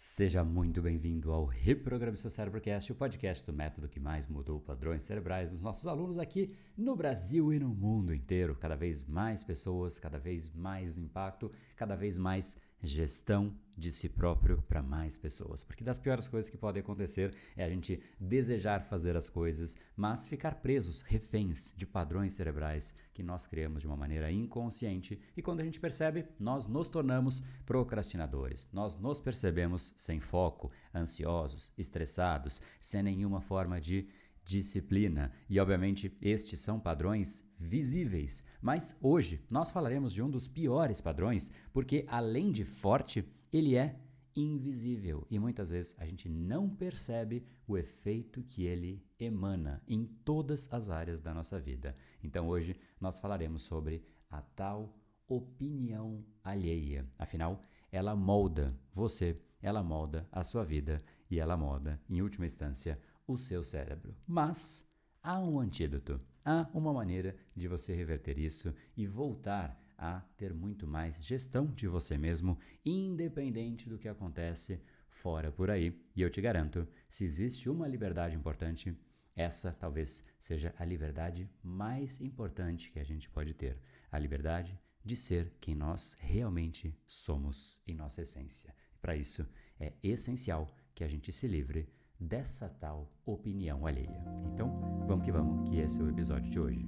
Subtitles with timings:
[0.00, 5.02] Seja muito bem-vindo ao Reprograme Seu Cérebrocast, o podcast do método que mais mudou padrões
[5.02, 8.54] cerebrais dos nossos alunos aqui no Brasil e no mundo inteiro.
[8.54, 14.60] Cada vez mais pessoas, cada vez mais impacto, cada vez mais gestão de si próprio
[14.62, 15.62] para mais pessoas.
[15.62, 20.26] Porque das piores coisas que podem acontecer é a gente desejar fazer as coisas, mas
[20.26, 25.60] ficar presos, reféns de padrões cerebrais que nós criamos de uma maneira inconsciente e quando
[25.60, 28.68] a gente percebe, nós nos tornamos procrastinadores.
[28.72, 34.08] Nós nos percebemos sem foco, ansiosos, estressados, sem nenhuma forma de
[34.44, 35.30] disciplina.
[35.48, 38.44] E, obviamente, estes são padrões visíveis.
[38.60, 43.98] Mas hoje nós falaremos de um dos piores padrões, porque além de forte, ele é
[44.36, 50.72] invisível e muitas vezes a gente não percebe o efeito que ele emana em todas
[50.72, 51.96] as áreas da nossa vida.
[52.22, 54.94] Então hoje nós falaremos sobre a tal
[55.26, 57.06] opinião alheia.
[57.18, 63.00] Afinal, ela molda você, ela molda a sua vida e ela molda, em última instância,
[63.26, 64.16] o seu cérebro.
[64.26, 64.87] Mas
[65.28, 70.86] há um antídoto, há uma maneira de você reverter isso e voltar a ter muito
[70.86, 76.02] mais gestão de você mesmo, independente do que acontece fora por aí.
[76.16, 78.96] E eu te garanto, se existe uma liberdade importante,
[79.36, 83.78] essa talvez seja a liberdade mais importante que a gente pode ter,
[84.10, 88.74] a liberdade de ser quem nós realmente somos em nossa essência.
[88.98, 89.46] Para isso,
[89.78, 91.86] é essencial que a gente se livre
[92.18, 94.24] dessa tal opinião alheia.
[94.52, 96.84] Então, vamos que vamos, que esse é o episódio de hoje.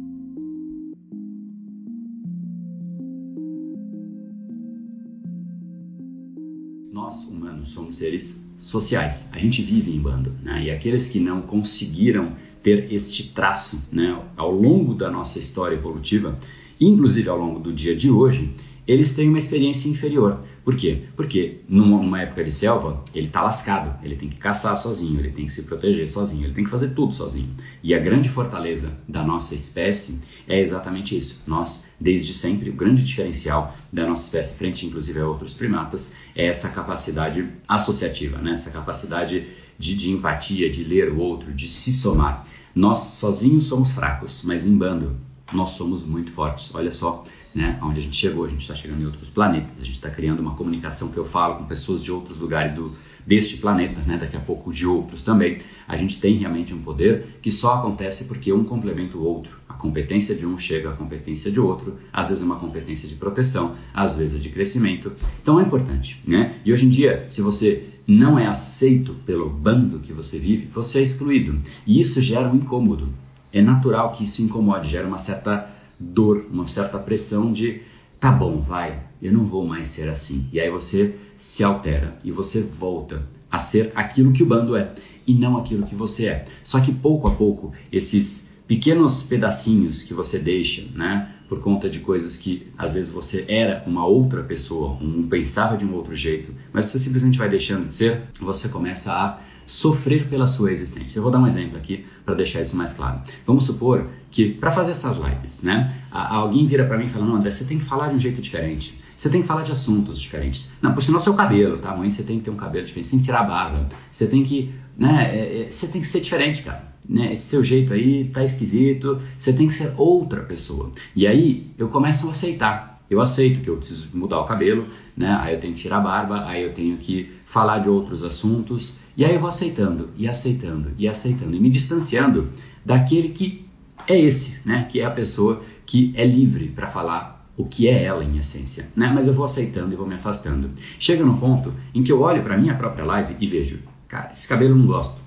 [6.92, 9.30] Nós, humanos, somos seres sociais.
[9.32, 10.32] A gente vive em bando.
[10.42, 10.64] Né?
[10.64, 16.38] E aqueles que não conseguiram ter este traço né, ao longo da nossa história evolutiva,
[16.80, 18.54] inclusive ao longo do dia de hoje,
[18.86, 20.40] eles têm uma experiência inferior.
[20.64, 21.04] Por quê?
[21.14, 25.46] Porque numa época de selva, ele está lascado, ele tem que caçar sozinho, ele tem
[25.46, 27.48] que se proteger sozinho, ele tem que fazer tudo sozinho.
[27.84, 31.42] E a grande fortaleza da nossa espécie é exatamente isso.
[31.46, 36.46] Nós, desde sempre, o grande diferencial da nossa espécie, frente inclusive a outros primatas, é
[36.46, 38.52] essa capacidade associativa, né?
[38.52, 39.46] essa capacidade
[39.78, 42.46] de, de empatia, de ler o outro, de se somar.
[42.74, 45.16] Nós sozinhos somos fracos, mas em bando
[45.52, 46.74] nós somos muito fortes.
[46.74, 47.24] Olha só
[47.54, 50.10] né, onde a gente chegou, a gente está chegando em outros planetas, a gente está
[50.10, 52.94] criando uma comunicação que eu falo com pessoas de outros lugares do,
[53.26, 55.58] deste planeta, né, daqui a pouco de outros também.
[55.86, 59.58] A gente tem realmente um poder que só acontece porque um complementa o outro.
[59.68, 63.14] A competência de um chega à competência de outro, às vezes é uma competência de
[63.16, 65.12] proteção, às vezes é de crescimento.
[65.42, 66.20] Então é importante.
[66.26, 66.54] Né?
[66.64, 71.00] E hoje em dia, se você não é aceito pelo bando que você vive, você
[71.00, 71.60] é excluído.
[71.86, 73.08] E isso gera um incômodo
[73.52, 77.82] é natural que isso incomode, gera uma certa dor, uma certa pressão de
[78.18, 80.46] tá bom, vai, eu não vou mais ser assim.
[80.52, 84.92] E aí você se altera e você volta a ser aquilo que o bando é
[85.26, 86.44] e não aquilo que você é.
[86.62, 91.98] Só que pouco a pouco esses pequenos pedacinhos que você deixa, né, por conta de
[91.98, 96.54] coisas que às vezes você era uma outra pessoa, um pensava de um outro jeito,
[96.72, 101.18] mas você simplesmente vai deixando de ser, você começa a sofrer pela sua existência.
[101.18, 103.20] Eu vou dar um exemplo aqui para deixar isso mais claro.
[103.46, 107.36] Vamos supor que para fazer essas lives, né, alguém vira para mim e fala: "Não,
[107.36, 109.00] André, você tem que falar de um jeito diferente.
[109.16, 110.72] Você tem que falar de assuntos diferentes.
[110.82, 111.94] Não, por sinal seu cabelo, tá?
[111.94, 113.88] Mãe, você tem que ter um cabelo diferente, você tem que tirar a barba.
[114.10, 116.90] Você tem que, né, é, é, você tem que ser diferente, cara.
[117.08, 117.32] Né?
[117.32, 119.20] Esse seu jeito aí tá esquisito.
[119.38, 120.90] Você tem que ser outra pessoa.
[121.14, 125.36] E aí eu começo a aceitar eu aceito que eu preciso mudar o cabelo, né?
[125.40, 128.96] Aí eu tenho que tirar a barba, aí eu tenho que falar de outros assuntos,
[129.20, 132.48] e aí eu vou aceitando, e aceitando, e aceitando, e me distanciando
[132.82, 133.66] daquele que
[134.08, 134.88] é esse, né?
[134.90, 138.88] Que é a pessoa que é livre para falar o que é ela em essência,
[138.96, 139.12] né?
[139.14, 140.70] Mas eu vou aceitando e vou me afastando.
[140.98, 144.48] Chega no ponto em que eu olho para minha própria live e vejo, cara, esse
[144.48, 145.20] cabelo eu não gosto,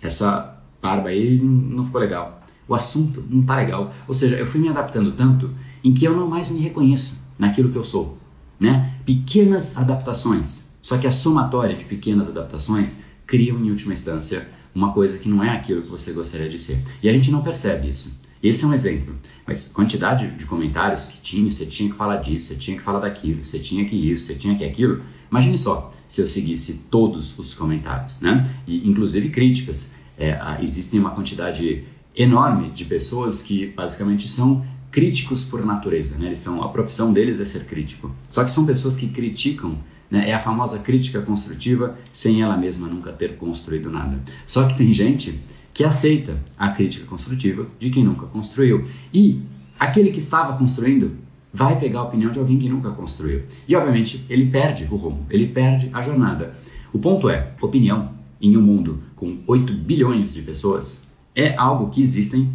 [0.00, 3.92] essa barba aí não ficou legal, o assunto não tá legal.
[4.08, 5.50] Ou seja, eu fui me adaptando tanto
[5.84, 8.16] em que eu não mais me reconheço naquilo que eu sou,
[8.58, 8.94] né?
[9.04, 15.18] Pequenas adaptações, só que a somatória de pequenas adaptações criam em última instância uma coisa
[15.18, 16.82] que não é aquilo que você gostaria de ser.
[17.02, 18.14] E a gente não percebe isso.
[18.42, 19.16] Esse é um exemplo.
[19.46, 23.00] Mas quantidade de comentários que tinha, você tinha que falar disso, você tinha que falar
[23.00, 25.02] daquilo, você tinha que isso, você tinha que aquilo.
[25.30, 28.48] Imagine só se eu seguisse todos os comentários, né?
[28.66, 29.94] E inclusive críticas.
[30.18, 31.84] É, existem uma quantidade
[32.14, 36.26] enorme de pessoas que basicamente são críticos por natureza, né?
[36.26, 38.14] Eles são a profissão deles é ser crítico.
[38.30, 39.78] Só que são pessoas que criticam,
[40.10, 40.30] né?
[40.30, 44.18] É a famosa crítica construtiva, sem ela mesma nunca ter construído nada.
[44.46, 45.40] Só que tem gente
[45.72, 48.84] que aceita a crítica construtiva de quem nunca construiu.
[49.12, 49.42] E
[49.78, 51.16] aquele que estava construindo
[51.52, 53.42] vai pegar a opinião de alguém que nunca construiu.
[53.66, 56.54] E obviamente ele perde o rumo, ele perde a jornada.
[56.92, 58.10] O ponto é, opinião
[58.40, 62.50] em um mundo com 8 bilhões de pessoas é algo que existem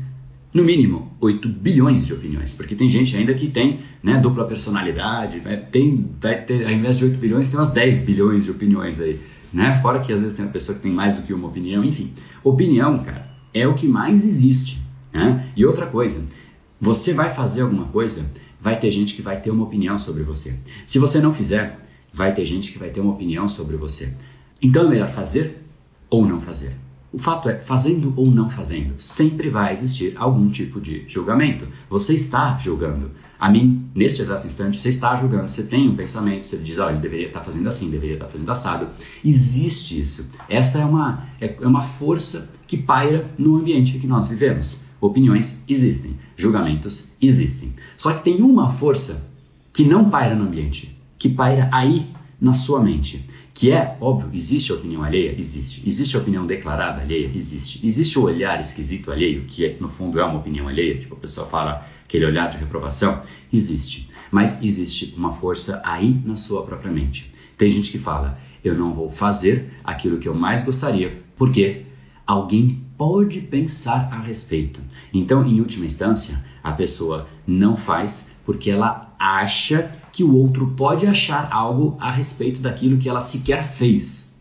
[0.54, 5.40] no mínimo 8 bilhões de opiniões, porque tem gente ainda que tem né, dupla personalidade,
[5.40, 9.00] vai, tem, vai ter, ao invés de 8 bilhões, tem umas 10 bilhões de opiniões
[9.00, 9.20] aí,
[9.54, 9.80] né?
[9.82, 12.12] Fora que às vezes tem uma pessoa que tem mais do que uma opinião, enfim.
[12.44, 14.78] Opinião, cara, é o que mais existe,
[15.14, 15.48] né?
[15.56, 16.28] E outra coisa,
[16.80, 18.26] você vai fazer alguma coisa,
[18.60, 20.56] vai ter gente que vai ter uma opinião sobre você.
[20.86, 21.80] Se você não fizer,
[22.14, 24.14] vai ter gente que vai ter uma opinião sobre você.
[24.62, 25.64] Então é melhor fazer
[26.10, 26.76] ou não fazer.
[27.14, 31.68] O fato é, fazendo ou não fazendo, sempre vai existir algum tipo de julgamento.
[31.90, 33.12] Você está julgando.
[33.38, 35.50] A mim, neste exato instante, você está julgando.
[35.50, 38.50] Você tem um pensamento, você diz, olha, ele deveria estar fazendo assim, deveria estar fazendo
[38.50, 38.88] assado.
[39.26, 40.26] Existe isso.
[40.48, 44.82] Essa é uma, é, é uma força que paira no ambiente que nós vivemos.
[45.02, 47.74] Opiniões existem, julgamentos existem.
[47.98, 49.28] Só que tem uma força
[49.74, 52.08] que não paira no ambiente, que paira aí
[52.42, 53.24] na sua mente.
[53.54, 55.36] Que é, óbvio, existe a opinião alheia?
[55.38, 55.88] Existe.
[55.88, 57.30] Existe a opinião declarada alheia?
[57.36, 57.86] Existe.
[57.86, 61.20] Existe o olhar esquisito alheio, que é, no fundo é uma opinião alheia, tipo a
[61.20, 63.22] pessoa fala aquele olhar de reprovação?
[63.54, 64.10] Existe.
[64.32, 67.32] Mas existe uma força aí na sua própria mente.
[67.58, 71.86] Tem gente que fala, eu não vou fazer aquilo que eu mais gostaria, porque
[72.26, 74.80] alguém pode pensar a respeito.
[75.14, 81.08] Então, em última instância, a pessoa não faz porque ela acha que o outro pode
[81.08, 84.38] achar algo a respeito daquilo que ela sequer fez.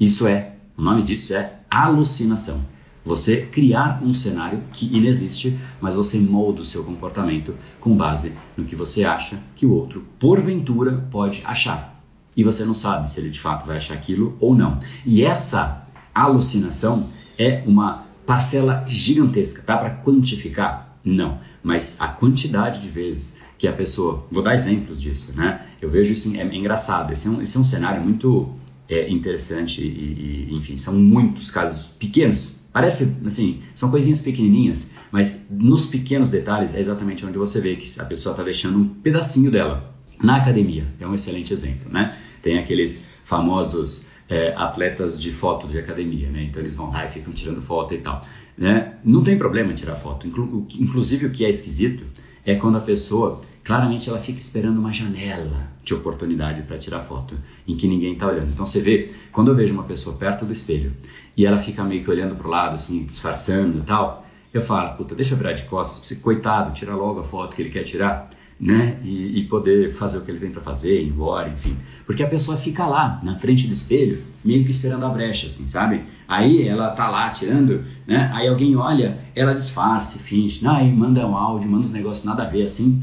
[0.00, 2.60] Isso é, o nome disso é alucinação.
[3.04, 8.64] Você criar um cenário que inexiste, mas você molda o seu comportamento com base no
[8.64, 12.02] que você acha que o outro, porventura, pode achar.
[12.36, 14.80] E você não sabe se ele de fato vai achar aquilo ou não.
[15.06, 19.62] E essa alucinação é uma parcela gigantesca.
[19.64, 20.98] Dá para quantificar?
[21.04, 21.38] Não.
[21.62, 24.26] Mas a quantidade de vezes que a pessoa.
[24.28, 25.64] Vou dar exemplos disso, né?
[25.80, 27.12] Eu vejo isso, é, engraçado.
[27.12, 28.50] Esse é, um, esse é um cenário muito
[28.88, 32.58] é, interessante e, e, enfim, são muitos casos pequenos.
[32.72, 38.00] Parece, assim, são coisinhas pequenininhas, mas nos pequenos detalhes é exatamente onde você vê que
[38.00, 39.94] a pessoa está deixando um pedacinho dela.
[40.20, 42.16] Na academia, é um excelente exemplo, né?
[42.42, 46.42] Tem aqueles famosos é, atletas de foto de academia, né?
[46.42, 48.26] Então eles vão lá e ficam tirando foto e tal.
[48.58, 48.94] Né?
[49.04, 50.26] Não tem problema tirar foto.
[50.26, 52.04] Inclu inclusive o que é esquisito
[52.44, 57.36] é quando a pessoa claramente ela fica esperando uma janela de oportunidade para tirar foto
[57.66, 58.50] em que ninguém está olhando.
[58.50, 60.92] Então você vê, quando eu vejo uma pessoa perto do espelho
[61.36, 64.96] e ela fica meio que olhando para o lado, assim, disfarçando e tal, eu falo,
[64.96, 68.30] puta, deixa eu virar de costas, coitado, tira logo a foto que ele quer tirar
[68.62, 68.96] né?
[69.02, 71.76] E, e, poder fazer o que ele vem para fazer, ir embora, enfim.
[72.06, 75.66] Porque a pessoa fica lá, na frente do espelho, meio que esperando a brecha, assim,
[75.66, 76.04] sabe?
[76.28, 78.30] Aí ela tá lá tirando, né?
[78.32, 82.48] Aí alguém olha, ela disfarça, finge, aí manda um áudio, manda uns negócios nada a
[82.48, 83.02] ver, assim.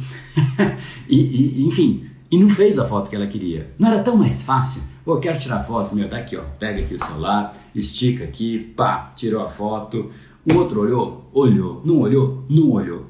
[1.10, 3.70] e, e, enfim, e não fez a foto que ela queria.
[3.78, 4.82] Não era tão mais fácil?
[5.04, 9.44] Pô, quero tirar foto, meu, daqui, ó, pega aqui o celular, estica aqui, pá, tirou
[9.44, 10.10] a foto.
[10.50, 13.08] O outro olhou, olhou, não olhou, não olhou.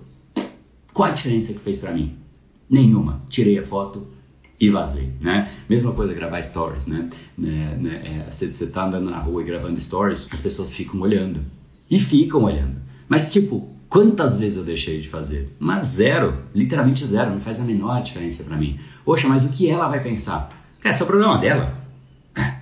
[0.92, 2.19] Qual a diferença que fez para mim?
[2.70, 3.22] Nenhuma.
[3.30, 4.08] Tirei a foto
[4.60, 5.50] e vazei, né?
[5.70, 7.10] Mesma coisa gravar stories, né?
[7.38, 11.42] né, né é, você está andando na rua e gravando stories, as pessoas ficam olhando.
[11.90, 12.78] E ficam olhando.
[13.08, 15.56] Mas, tipo, quantas vezes eu deixei de fazer?
[15.58, 16.44] Mas zero.
[16.54, 17.32] Literalmente zero.
[17.32, 18.78] Não faz a menor diferença para mim.
[19.04, 20.56] Poxa, mas o que ela vai pensar?
[20.80, 21.80] Cara, é o problema dela.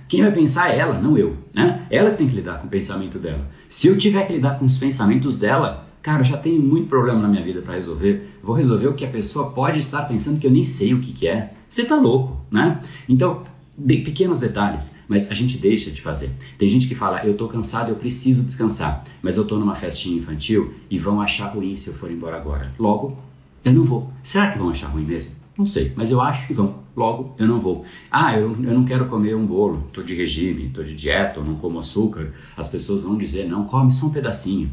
[0.08, 1.86] Quem vai pensar é ela, não eu, né?
[1.90, 3.46] Ela que tem que lidar com o pensamento dela.
[3.68, 7.20] Se eu tiver que lidar com os pensamentos dela, Cara, eu já tenho muito problema
[7.20, 8.26] na minha vida para resolver.
[8.42, 11.12] Vou resolver o que a pessoa pode estar pensando que eu nem sei o que,
[11.12, 11.52] que é.
[11.68, 12.80] Você tá louco, né?
[13.06, 13.42] Então,
[13.76, 16.30] de, pequenos detalhes, mas a gente deixa de fazer.
[16.56, 20.16] Tem gente que fala, eu tô cansado, eu preciso descansar, mas eu tô numa festinha
[20.16, 22.72] infantil e vão achar ruim se eu for embora agora.
[22.78, 23.18] Logo,
[23.62, 24.10] eu não vou.
[24.22, 25.32] Será que vão achar ruim mesmo?
[25.58, 26.76] Não sei, mas eu acho que vão.
[26.96, 27.84] Logo, eu não vou.
[28.10, 31.56] Ah, eu, eu não quero comer um bolo, estou de regime, estou de dieta, não
[31.56, 32.32] como açúcar.
[32.56, 34.70] As pessoas vão dizer, não, come só um pedacinho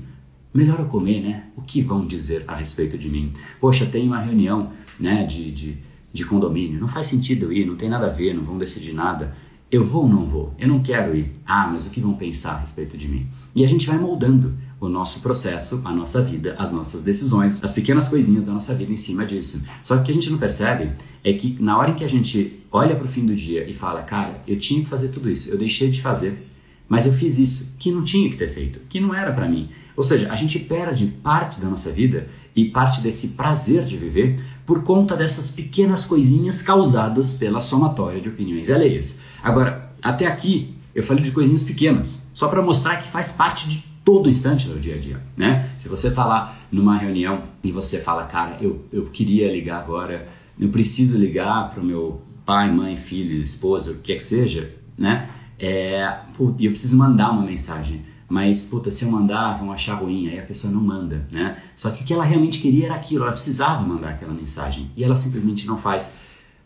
[0.55, 1.43] melhor eu comer, né?
[1.55, 3.31] O que vão dizer a respeito de mim?
[3.59, 5.77] Poxa, tem uma reunião, né, de, de,
[6.13, 8.93] de condomínio, não faz sentido eu ir, não tem nada a ver, não vão decidir
[8.93, 9.35] nada.
[9.69, 10.53] Eu vou ou não vou?
[10.57, 11.33] Eu não quero ir.
[11.45, 13.27] Ah, mas o que vão pensar a respeito de mim?
[13.53, 17.73] E a gente vai moldando o nosso processo, a nossa vida, as nossas decisões, as
[17.73, 19.61] pequenas coisinhas da nossa vida em cima disso.
[19.83, 20.91] Só que o que a gente não percebe
[21.23, 23.73] é que na hora em que a gente olha para o fim do dia e
[23.73, 26.47] fala, cara, eu tinha que fazer tudo isso, eu deixei de fazer,
[26.87, 29.69] mas eu fiz isso que não tinha que ter feito, que não era para mim.
[29.95, 34.39] Ou seja, a gente perde parte da nossa vida e parte desse prazer de viver
[34.65, 39.19] por conta dessas pequenas coisinhas causadas pela somatória de opiniões alheias.
[39.41, 43.83] Agora, até aqui eu falei de coisinhas pequenas, só para mostrar que faz parte de
[44.03, 45.69] todo instante do dia a dia, né?
[45.79, 50.27] Se você está lá numa reunião e você fala, cara, eu, eu queria ligar agora,
[50.59, 55.27] eu preciso ligar para meu pai, mãe, filho, esposa, o que quer que seja, né?
[55.59, 56.19] É,
[56.57, 58.01] e eu preciso mandar uma mensagem.
[58.27, 61.57] Mas, puta, se eu mandar, vão achar ruim, aí a pessoa não manda, né?
[61.75, 64.89] Só que o que ela realmente queria era aquilo, ela precisava mandar aquela mensagem.
[64.97, 66.15] E ela simplesmente não faz.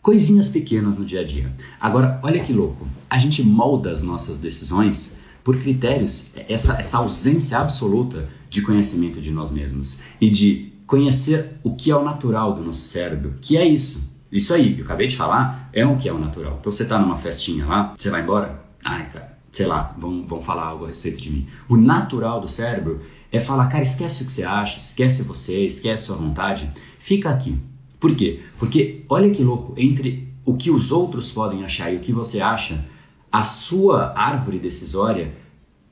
[0.00, 1.52] Coisinhas pequenas no dia a dia.
[1.78, 2.88] Agora, olha que louco.
[3.08, 9.30] A gente molda as nossas decisões por critérios, essa, essa ausência absoluta de conhecimento de
[9.30, 13.64] nós mesmos e de conhecer o que é o natural do nosso cérebro, que é
[13.66, 14.02] isso.
[14.30, 16.58] Isso aí, eu acabei de falar, é o que é o natural.
[16.60, 20.42] Então você está numa festinha lá, você vai embora, ai cara, sei lá, vão, vão
[20.42, 21.46] falar algo a respeito de mim.
[21.68, 23.00] O natural do cérebro
[23.32, 27.58] é falar, cara, esquece o que você acha, esquece você, esquece sua vontade, fica aqui.
[27.98, 28.40] Por quê?
[28.58, 32.40] Porque olha que louco, entre o que os outros podem achar e o que você
[32.40, 32.84] acha,
[33.30, 35.32] a sua árvore decisória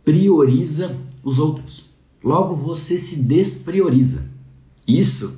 [0.05, 1.89] prioriza os outros.
[2.25, 4.29] Logo você se desprioriza.
[4.87, 5.37] Isso,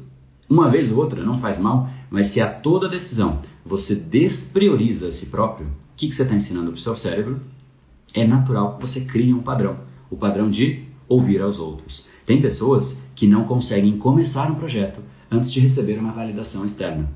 [0.49, 5.13] uma vez ou outra, não faz mal, mas se a toda decisão você desprioriza a
[5.13, 5.67] si próprio,
[6.01, 7.41] que, que você está ensinando para o seu cérebro?
[8.15, 9.77] É natural que você crie um padrão.
[10.11, 12.09] O padrão de ouvir aos outros.
[12.25, 17.11] Tem pessoas que não conseguem começar um projeto antes de receber uma validação externa.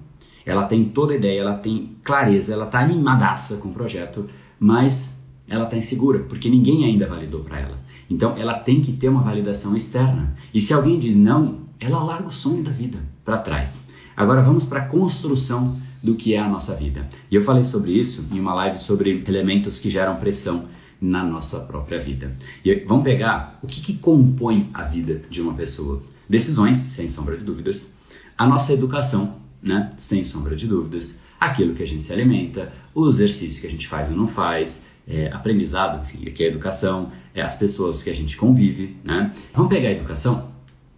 [0.45, 4.29] Ela tem toda a ideia, ela tem clareza, ela está animadaça com o projeto,
[4.61, 7.79] mas ela está insegura, porque ninguém ainda validou para ela.
[8.11, 10.37] Então ela tem que ter uma validação externa.
[10.53, 13.88] E se alguém diz não, ela larga o sonho da vida para trás.
[14.14, 17.08] Agora vamos para a construção do que é a nossa vida.
[17.30, 20.68] E eu falei sobre isso em uma live sobre elementos que geram pressão
[21.00, 22.37] na nossa própria vida.
[22.62, 26.02] E vamos pegar o que, que compõe a vida de uma pessoa.
[26.28, 27.96] Decisões, sem sombra de dúvidas.
[28.37, 29.92] A nossa educação, né?
[29.96, 31.23] sem sombra de dúvidas.
[31.40, 34.87] Aquilo que a gente se alimenta, o exercício que a gente faz ou não faz,
[35.08, 39.32] é, aprendizado, enfim, aqui é educação, é as pessoas que a gente convive, né?
[39.54, 40.50] Vamos pegar a educação?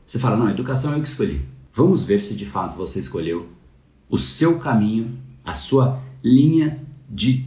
[0.06, 1.40] Você fala, não, a educação o que escolhi.
[1.72, 3.48] Vamos ver se de fato você escolheu
[4.08, 7.46] o seu caminho, a sua linha de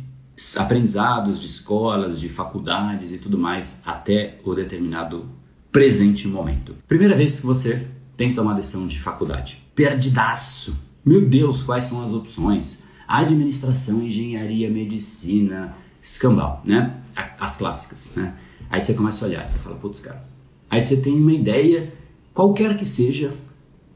[0.56, 5.28] aprendizados, de escolas, de faculdades e tudo mais até o determinado
[5.72, 6.76] presente momento.
[6.88, 9.62] Primeira vez que você tem que tomar decisão de faculdade.
[9.76, 10.76] Perdidaço.
[11.06, 12.84] Meu Deus, quais são as opções?
[13.08, 16.96] Administração, engenharia, medicina, escambau, né?
[17.40, 18.36] As clássicas, né?
[18.70, 20.24] Aí você começa a olhar, você fala, putz, cara.
[20.70, 21.94] Aí você tem uma ideia,
[22.34, 23.34] qualquer que seja,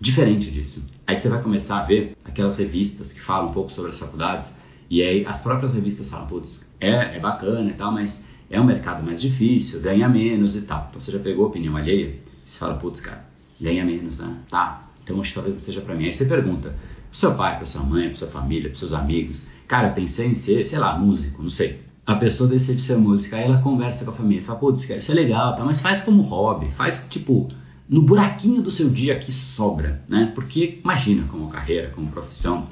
[0.04, 0.86] diferente disso.
[1.08, 4.58] Aí você vai começar a ver aquelas revistas que falam um pouco sobre as faculdades,
[4.90, 8.66] e aí as próprias revistas falam, putz, é, é bacana e tal, mas é um
[8.66, 10.88] mercado mais difícil, ganha menos e tal.
[10.90, 13.26] Então você já pegou a opinião alheia, você fala, putz, cara,
[13.62, 14.36] ganha menos, né?
[14.50, 16.06] Tá, então acho que talvez não seja para mim.
[16.06, 16.76] Aí você pergunta
[17.10, 20.34] pro seu pai, pra sua mãe, pra sua família, pros seus amigos, cara, pensei em
[20.34, 24.12] ser, sei lá, músico, não sei a pessoa decide ser música, aí ela conversa com
[24.12, 27.48] a família, fala, putz, isso é legal, tá, mas faz como hobby, faz tipo
[27.88, 30.32] no buraquinho do seu dia que sobra, né?
[30.34, 32.68] Porque imagina como carreira, como profissão,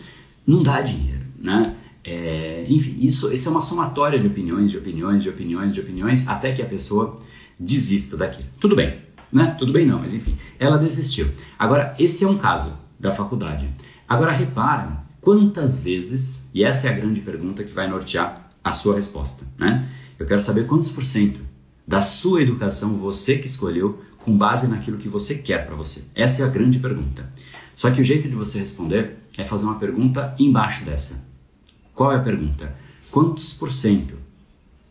[0.46, 1.76] não dá dinheiro, né?
[2.04, 6.28] É, enfim, isso, isso é uma somatória de opiniões, de opiniões, de opiniões, de opiniões,
[6.28, 7.20] até que a pessoa
[7.60, 8.50] desista daquilo.
[8.60, 9.00] Tudo bem,
[9.32, 9.56] né?
[9.60, 11.28] Tudo bem não, mas enfim, ela desistiu.
[11.60, 13.70] Agora, esse é um caso da faculdade.
[14.08, 18.96] Agora, repara quantas vezes, e essa é a grande pergunta que vai nortear a sua
[18.96, 19.88] resposta, né?
[20.18, 21.40] Eu quero saber quantos por cento
[21.88, 26.04] da sua educação você que escolheu com base naquilo que você quer para você.
[26.14, 27.32] Essa é a grande pergunta.
[27.76, 31.24] Só que o jeito de você responder é fazer uma pergunta embaixo dessa.
[31.94, 32.76] Qual é a pergunta?
[33.10, 34.16] Quantos por cento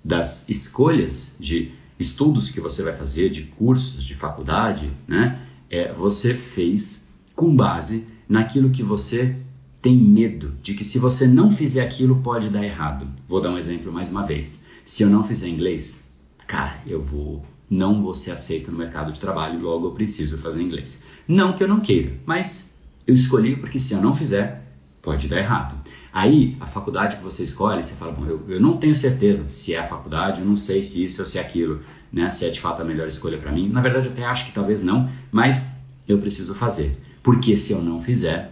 [0.04, 6.34] das escolhas de estudos que você vai fazer, de cursos, de faculdade, né, é, você
[6.34, 9.36] fez com base naquilo que você
[9.82, 13.06] tem medo de que se você não fizer aquilo pode dar errado.
[13.28, 14.62] Vou dar um exemplo mais uma vez.
[14.84, 16.02] Se eu não fizer inglês,
[16.46, 20.60] cara, eu vou não vou ser aceito no mercado de trabalho, logo eu preciso fazer
[20.60, 21.04] inglês.
[21.28, 22.74] Não que eu não queira, mas
[23.06, 24.64] eu escolhi porque se eu não fizer,
[25.00, 25.76] pode dar errado.
[26.12, 29.72] Aí, a faculdade que você escolhe, você fala, bom, eu, eu não tenho certeza se
[29.72, 31.80] é a faculdade, eu não sei se isso ou se é aquilo,
[32.12, 32.30] né?
[32.32, 33.68] Se é de fato a melhor escolha para mim.
[33.68, 35.72] Na verdade, eu até acho que talvez não, mas
[36.08, 36.98] eu preciso fazer.
[37.22, 38.50] Porque se eu não fizer,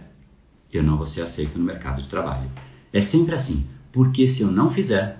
[0.71, 2.49] eu não vou ser aceito no mercado de trabalho.
[2.93, 5.17] É sempre assim, porque se eu não fizer,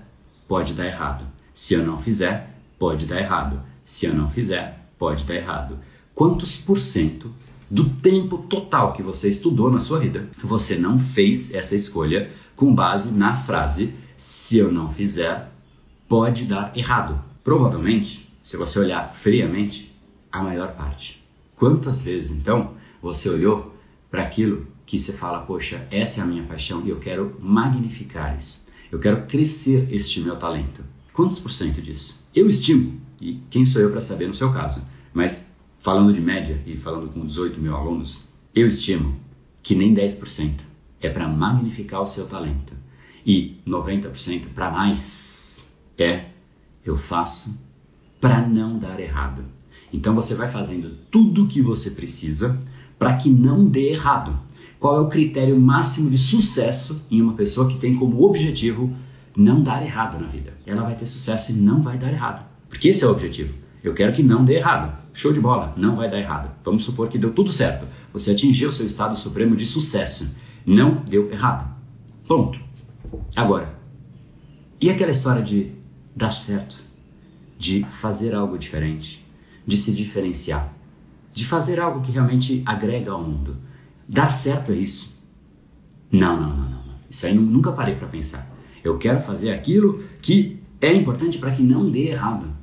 [0.48, 1.26] pode dar errado.
[1.52, 3.60] Se eu não fizer, pode dar errado.
[3.90, 5.76] Se eu não fizer, pode dar errado.
[6.14, 7.34] Quantos por cento
[7.68, 12.72] do tempo total que você estudou na sua vida, você não fez essa escolha com
[12.72, 15.50] base na frase se eu não fizer,
[16.08, 17.20] pode dar errado?
[17.42, 19.92] Provavelmente, se você olhar friamente,
[20.30, 21.20] a maior parte.
[21.56, 23.74] Quantas vezes então você olhou
[24.08, 28.36] para aquilo que você fala, poxa, essa é a minha paixão e eu quero magnificar
[28.36, 28.64] isso.
[28.92, 30.84] Eu quero crescer este meu talento.
[31.12, 32.24] Quantos por cento disso?
[32.32, 36.60] Eu estimo, e quem sou eu para saber no seu caso, mas falando de média
[36.66, 39.16] e falando com 18 mil alunos, eu estimo
[39.62, 40.60] que nem 10%
[41.00, 42.72] é para magnificar o seu talento
[43.26, 45.62] e 90% para mais
[45.98, 46.26] é
[46.84, 47.54] eu faço
[48.20, 49.44] para não dar errado.
[49.92, 52.58] Então você vai fazendo tudo o que você precisa
[52.98, 54.38] para que não dê errado.
[54.78, 58.94] Qual é o critério máximo de sucesso em uma pessoa que tem como objetivo
[59.36, 60.54] não dar errado na vida?
[60.64, 62.49] Ela vai ter sucesso e não vai dar errado.
[62.70, 63.52] Porque esse é o objetivo.
[63.84, 64.98] Eu quero que não dê errado.
[65.12, 66.50] Show de bola, não vai dar errado.
[66.64, 67.86] Vamos supor que deu tudo certo.
[68.12, 70.26] Você atingiu seu estado supremo de sucesso.
[70.64, 71.68] Não deu errado.
[72.26, 72.60] Pronto.
[73.34, 73.74] Agora,
[74.80, 75.72] e aquela história de
[76.14, 76.80] dar certo?
[77.58, 79.26] De fazer algo diferente?
[79.66, 80.72] De se diferenciar?
[81.32, 83.56] De fazer algo que realmente agrega ao mundo?
[84.08, 85.14] Dar certo é isso?
[86.10, 86.80] Não, não, não, não.
[87.08, 88.48] Isso aí nunca parei para pensar.
[88.82, 92.59] Eu quero fazer aquilo que é importante para que não dê errado.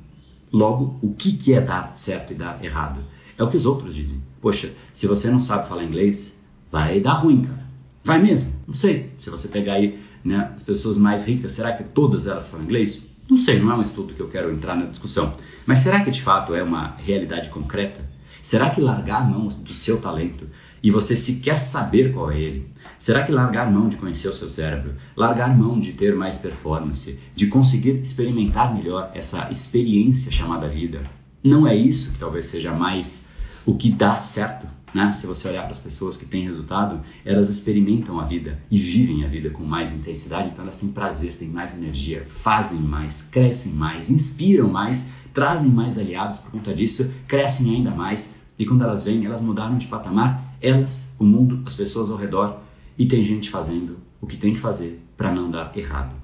[0.52, 3.00] Logo, o que, que é dar certo e dar errado?
[3.36, 4.22] É o que os outros dizem.
[4.40, 6.38] Poxa, se você não sabe falar inglês,
[6.70, 7.66] vai dar ruim, cara.
[8.04, 8.54] Vai mesmo?
[8.66, 9.12] Não sei.
[9.18, 13.06] Se você pegar aí né, as pessoas mais ricas, será que todas elas falam inglês?
[13.28, 15.34] Não sei, não é um estudo que eu quero entrar na discussão.
[15.66, 18.08] Mas será que de fato é uma realidade concreta?
[18.42, 20.48] Será que largar a mão do seu talento
[20.82, 22.68] e você sequer saber qual é ele?
[22.98, 27.18] Será que largar mão de conhecer o seu cérebro, largar mão de ter mais performance,
[27.34, 31.02] de conseguir experimentar melhor essa experiência chamada vida,
[31.42, 33.26] não é isso que talvez seja mais
[33.64, 34.66] o que dá certo?
[34.94, 35.12] Né?
[35.12, 39.24] Se você olhar para as pessoas que têm resultado, elas experimentam a vida e vivem
[39.24, 43.72] a vida com mais intensidade, então elas têm prazer, têm mais energia, fazem mais, crescem
[43.72, 49.04] mais, inspiram mais, trazem mais aliados por conta disso, crescem ainda mais e quando elas
[49.04, 52.60] vêm, elas mudaram de patamar, elas, o mundo, as pessoas ao redor
[52.96, 56.14] e tem gente fazendo o que tem que fazer para não dar errado.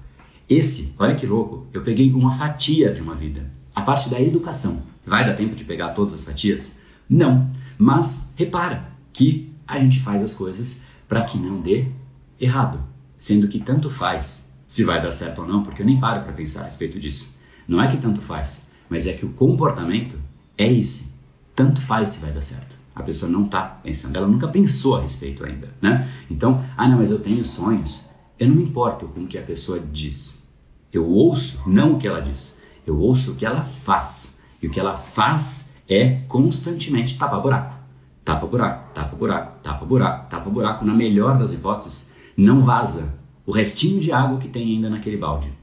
[0.47, 3.49] Esse, olha que louco, eu peguei uma fatia de uma vida.
[3.73, 4.83] A parte da educação.
[5.05, 6.79] Vai dar tempo de pegar todas as fatias?
[7.09, 7.49] Não.
[7.77, 11.87] Mas repara que a gente faz as coisas para que não dê
[12.39, 12.79] errado.
[13.17, 16.33] Sendo que tanto faz se vai dar certo ou não, porque eu nem paro para
[16.33, 17.35] pensar a respeito disso.
[17.67, 20.19] Não é que tanto faz, mas é que o comportamento
[20.57, 21.11] é esse.
[21.55, 22.74] Tanto faz se vai dar certo.
[22.95, 26.09] A pessoa não está pensando, ela nunca pensou a respeito ainda, né?
[26.31, 28.09] Então, ah, não, mas eu tenho sonhos.
[28.39, 30.41] Eu não me importo com o que a pessoa diz.
[30.93, 34.39] Eu ouço não o que ela diz, eu ouço o que ela faz.
[34.61, 37.75] E o que ela faz é constantemente tapar buraco.
[38.23, 40.85] Tapa buraco, tapa buraco, tapa buraco, tapa buraco.
[40.85, 43.13] Na melhor das hipóteses, não vaza
[43.45, 45.53] o restinho de água que tem ainda naquele balde.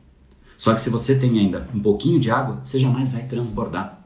[0.56, 4.01] Só que se você tem ainda um pouquinho de água, você jamais vai transbordar.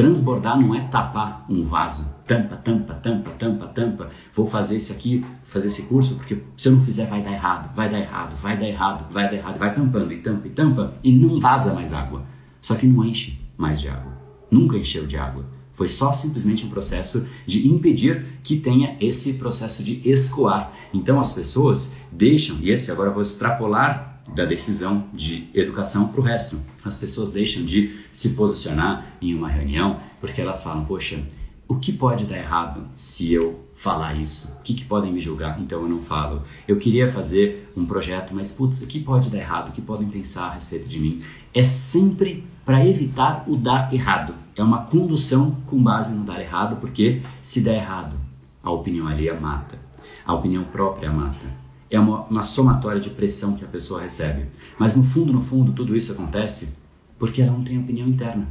[0.00, 2.10] Transbordar não é tapar um vaso.
[2.26, 4.08] Tampa, tampa, tampa, tampa, tampa.
[4.34, 7.74] Vou fazer isso aqui, fazer esse curso, porque se eu não fizer vai dar errado,
[7.74, 9.58] vai dar errado, vai dar errado, vai dar errado.
[9.58, 12.24] Vai tampando e tampa e tampa e não vaza mais água.
[12.62, 14.12] Só que não enche mais de água.
[14.50, 15.44] Nunca encheu de água.
[15.74, 20.72] Foi só simplesmente um processo de impedir que tenha esse processo de escoar.
[20.94, 26.20] Então as pessoas deixam, e esse agora eu vou extrapolar da decisão de educação para
[26.20, 26.60] o resto.
[26.84, 31.22] As pessoas deixam de se posicionar em uma reunião porque elas falam: Poxa,
[31.68, 34.52] o que pode dar errado se eu falar isso?
[34.58, 35.60] O que, que podem me julgar?
[35.60, 36.42] Então eu não falo.
[36.66, 39.68] Eu queria fazer um projeto, mas putz, o que pode dar errado?
[39.68, 41.22] O que podem pensar a respeito de mim?
[41.54, 44.34] É sempre para evitar o dar errado.
[44.56, 48.16] É uma condução com base no dar errado, porque se der errado,
[48.62, 49.78] a opinião alheia mata,
[50.26, 54.46] a opinião própria mata é uma, uma somatória de pressão que a pessoa recebe.
[54.78, 56.72] Mas no fundo, no fundo, tudo isso acontece
[57.18, 58.46] porque ela não tem opinião interna.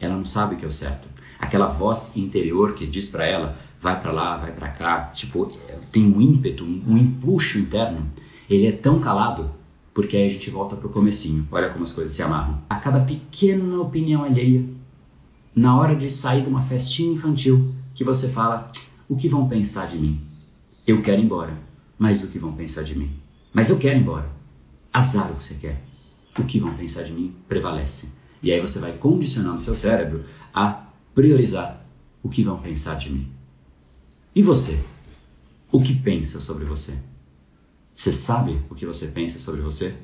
[0.00, 1.08] Ela não sabe o que é o certo.
[1.38, 5.50] Aquela voz interior que diz para ela, vai para lá, vai para cá, tipo,
[5.92, 8.06] tem um ímpeto, um, um empuxo interno.
[8.50, 9.50] Ele é tão calado
[9.94, 11.46] porque aí a gente volta pro comecinho.
[11.52, 12.58] Olha como as coisas se amarram.
[12.68, 14.64] A cada pequena opinião alheia,
[15.54, 18.66] na hora de sair de uma festinha infantil, que você fala,
[19.08, 20.20] o que vão pensar de mim?
[20.84, 21.56] Eu quero ir embora.
[21.98, 23.10] Mas o que vão pensar de mim?
[23.52, 24.30] Mas eu quero ir embora.
[24.92, 25.82] Azar o que você quer.
[26.38, 28.08] O que vão pensar de mim prevalece.
[28.42, 31.84] E aí você vai condicionando seu cérebro a priorizar
[32.22, 33.30] o que vão pensar de mim.
[34.34, 34.78] E você?
[35.70, 36.98] O que pensa sobre você?
[37.94, 39.96] Você sabe o que você pensa sobre você?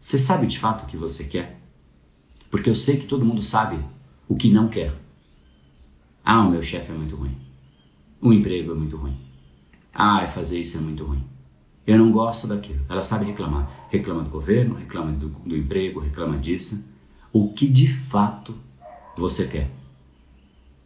[0.00, 1.60] Você sabe de fato o que você quer?
[2.50, 3.78] Porque eu sei que todo mundo sabe
[4.28, 4.94] o que não quer.
[6.24, 7.36] Ah, o meu chefe é muito ruim.
[8.20, 9.16] O emprego é muito ruim.
[9.94, 11.24] Ah, fazer isso é muito ruim.
[11.86, 12.80] Eu não gosto daquilo.
[12.88, 13.88] Ela sabe reclamar.
[13.90, 16.82] Reclama do governo, reclama do, do emprego, reclama disso.
[17.32, 18.54] O que de fato
[19.16, 19.70] você quer?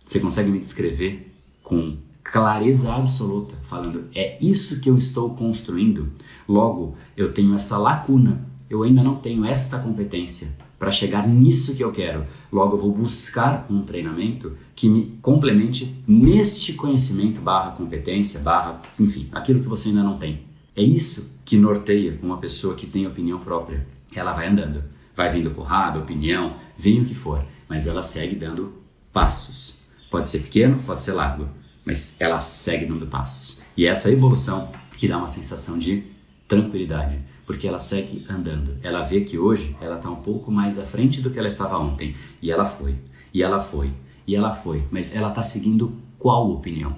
[0.05, 6.11] Você consegue me descrever com clareza absoluta, falando é isso que eu estou construindo.
[6.49, 11.83] Logo, eu tenho essa lacuna, eu ainda não tenho esta competência para chegar nisso que
[11.83, 12.27] eu quero.
[12.53, 19.29] Logo, eu vou buscar um treinamento que me complemente neste conhecimento barra competência, barra, enfim,
[19.33, 20.43] aquilo que você ainda não tem.
[20.75, 23.87] É isso que norteia uma pessoa que tem opinião própria.
[24.15, 24.83] Ela vai andando,
[25.17, 28.75] Vai vindo porrada, opinião, vem o que for, mas ela segue dando
[29.15, 29.75] passos.
[30.11, 31.49] Pode ser pequeno, pode ser largo,
[31.87, 33.59] mas ela segue dando passos.
[33.75, 36.05] E essa evolução que dá uma sensação de
[36.47, 38.77] tranquilidade, porque ela segue andando.
[38.83, 41.79] Ela vê que hoje ela está um pouco mais à frente do que ela estava
[41.79, 42.15] ontem.
[42.43, 42.97] E ela foi,
[43.33, 43.93] e ela foi,
[44.27, 44.85] e ela foi.
[44.91, 46.97] Mas ela está seguindo qual opinião?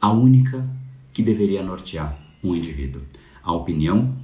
[0.00, 0.68] A única
[1.12, 3.02] que deveria nortear um indivíduo.
[3.42, 4.14] A opinião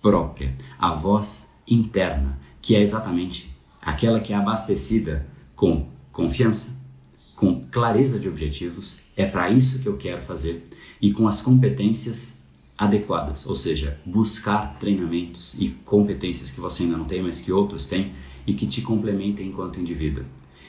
[0.00, 6.76] própria, a voz interna, que é exatamente aquela que é abastecida com confiança,
[7.36, 10.68] com clareza de objetivos, é para isso que eu quero fazer,
[11.00, 12.41] e com as competências
[12.76, 17.86] adequadas, ou seja, buscar treinamentos e competências que você ainda não tem, mas que outros
[17.86, 18.12] têm
[18.46, 20.24] e que te complementem enquanto indivíduo.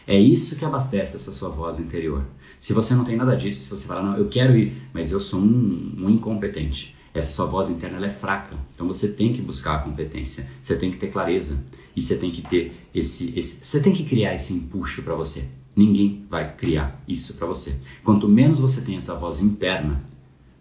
[0.06, 2.26] É isso que abastece essa sua voz interior.
[2.60, 5.20] Se você não tem nada disso, se você fala, não, eu quero ir, mas eu
[5.20, 8.58] sou um, um incompetente, essa sua voz interna é fraca.
[8.74, 11.64] Então você tem que buscar a competência, você tem que ter clareza
[11.96, 15.46] e você tem que ter esse, esse você tem que criar esse empuxo para você.
[15.76, 17.76] Ninguém vai criar isso para você.
[18.04, 20.04] Quanto menos você tem essa voz interna,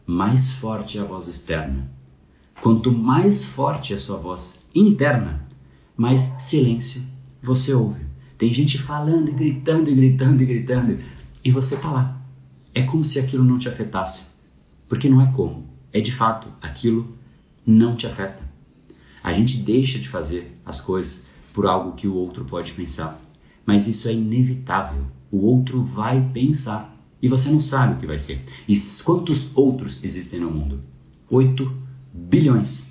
[0.06, 1.90] mais forte é a voz externa.
[2.60, 5.46] Quanto mais forte é a sua voz interna,
[5.96, 7.02] mais silêncio
[7.42, 8.04] você ouve.
[8.38, 10.98] Tem gente falando e gritando e gritando e gritando
[11.44, 12.20] e você tá lá.
[12.74, 14.24] É como se aquilo não te afetasse.
[14.88, 15.66] Porque não é como.
[15.92, 17.16] É de fato, aquilo
[17.66, 18.42] não te afeta.
[19.22, 23.20] A gente deixa de fazer as coisas por algo que o outro pode pensar.
[23.64, 25.06] Mas isso é inevitável.
[25.30, 26.91] O outro vai pensar
[27.22, 28.44] e você não sabe o que vai ser.
[28.68, 30.82] E quantos outros existem no mundo?
[31.30, 31.72] 8
[32.12, 32.90] bilhões.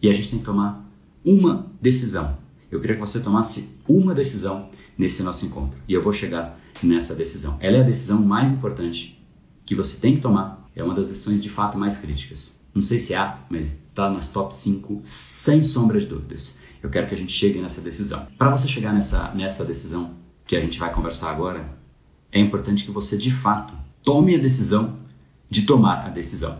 [0.00, 0.88] E a gente tem que tomar
[1.24, 2.38] uma decisão.
[2.70, 5.78] Eu queria que você tomasse uma decisão nesse nosso encontro.
[5.88, 7.56] E eu vou chegar nessa decisão.
[7.60, 9.20] Ela é a decisão mais importante
[9.66, 10.68] que você tem que tomar.
[10.76, 12.60] É uma das decisões de fato mais críticas.
[12.72, 16.58] Não sei se há, mas está nas top 5 sem sombra de dúvidas.
[16.80, 18.26] Eu quero que a gente chegue nessa decisão.
[18.38, 20.14] Para você chegar nessa, nessa decisão
[20.46, 21.77] que a gente vai conversar agora,
[22.32, 24.98] é importante que você de fato tome a decisão
[25.50, 26.58] de tomar a decisão.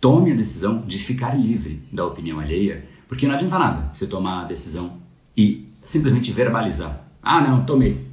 [0.00, 4.42] Tome a decisão de ficar livre da opinião alheia, porque não adianta nada você tomar
[4.42, 4.98] a decisão
[5.36, 7.08] e simplesmente verbalizar.
[7.22, 8.06] Ah, não, tomei.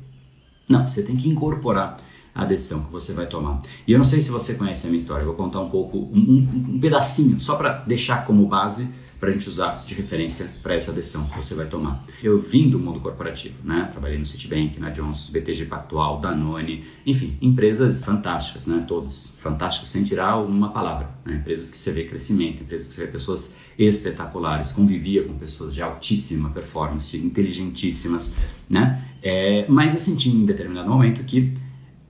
[0.67, 1.97] Não, você tem que incorporar
[2.33, 3.61] a decisão que você vai tomar.
[3.87, 5.97] E eu não sei se você conhece a minha história, eu vou contar um pouco,
[5.97, 8.87] um, um, um pedacinho, só para deixar como base
[9.19, 12.05] para a gente usar de referência para essa decisão que você vai tomar.
[12.23, 13.89] Eu vim do mundo corporativo, né?
[13.91, 18.85] Trabalhei no Citibank, na Johnson, BTG Pactual, Danone, enfim, empresas fantásticas, né?
[18.87, 21.09] Todas fantásticas, sem tirar uma palavra.
[21.25, 21.35] Né?
[21.35, 25.81] Empresas que você vê crescimento, empresas que você vê pessoas espetaculares, convivia com pessoas de
[25.81, 28.35] altíssima performance, inteligentíssimas,
[28.69, 29.05] né?
[29.21, 31.53] É, mas eu senti em determinado momento que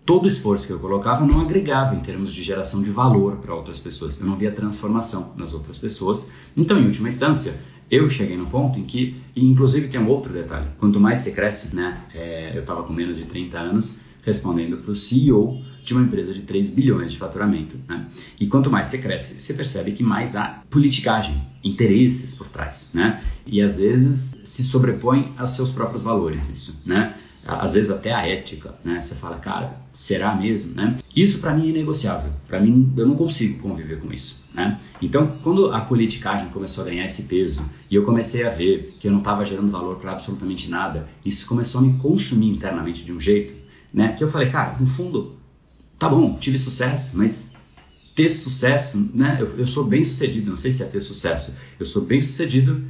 [0.10, 3.54] todo o esforço que eu colocava não agregava em termos de geração de valor para
[3.54, 4.20] outras pessoas.
[4.20, 6.28] Eu não via transformação nas outras pessoas.
[6.58, 7.60] Então, em última instância,
[7.92, 11.32] eu cheguei no ponto em que, e inclusive tem um outro detalhe, quanto mais você
[11.32, 15.94] cresce, né, é, eu estava com menos de 30 anos, respondendo para o CEO de
[15.94, 17.78] uma empresa de 3 bilhões de faturamento.
[17.88, 18.08] Né?
[18.40, 22.90] E quanto mais você cresce, você percebe que mais há politicagem, interesses por trás.
[22.96, 23.22] Né?
[23.46, 26.82] E às vezes se sobrepõe aos seus próprios valores isso.
[26.84, 27.14] Né?
[27.46, 29.02] Às vezes até a ética, né?
[29.02, 30.98] Você fala, cara, será mesmo, né?
[31.16, 32.32] Isso para mim é inegociável.
[32.48, 34.80] Para mim, eu não consigo conviver com isso, né?
[35.02, 39.08] Então, quando a politicagem começou a ganhar esse peso e eu comecei a ver que
[39.08, 43.14] eu não estava gerando valor para absolutamente nada, isso começou a me consumir internamente de
[43.14, 43.54] um jeito,
[43.94, 44.14] né?
[44.14, 45.38] Que eu falei, cara, no fundo,
[45.98, 47.52] tá bom, tive sucesso, mas
[48.16, 49.38] ter sucesso, né?
[49.40, 52.84] Eu, eu sou bem sucedido, não sei se é ter sucesso, eu sou bem sucedido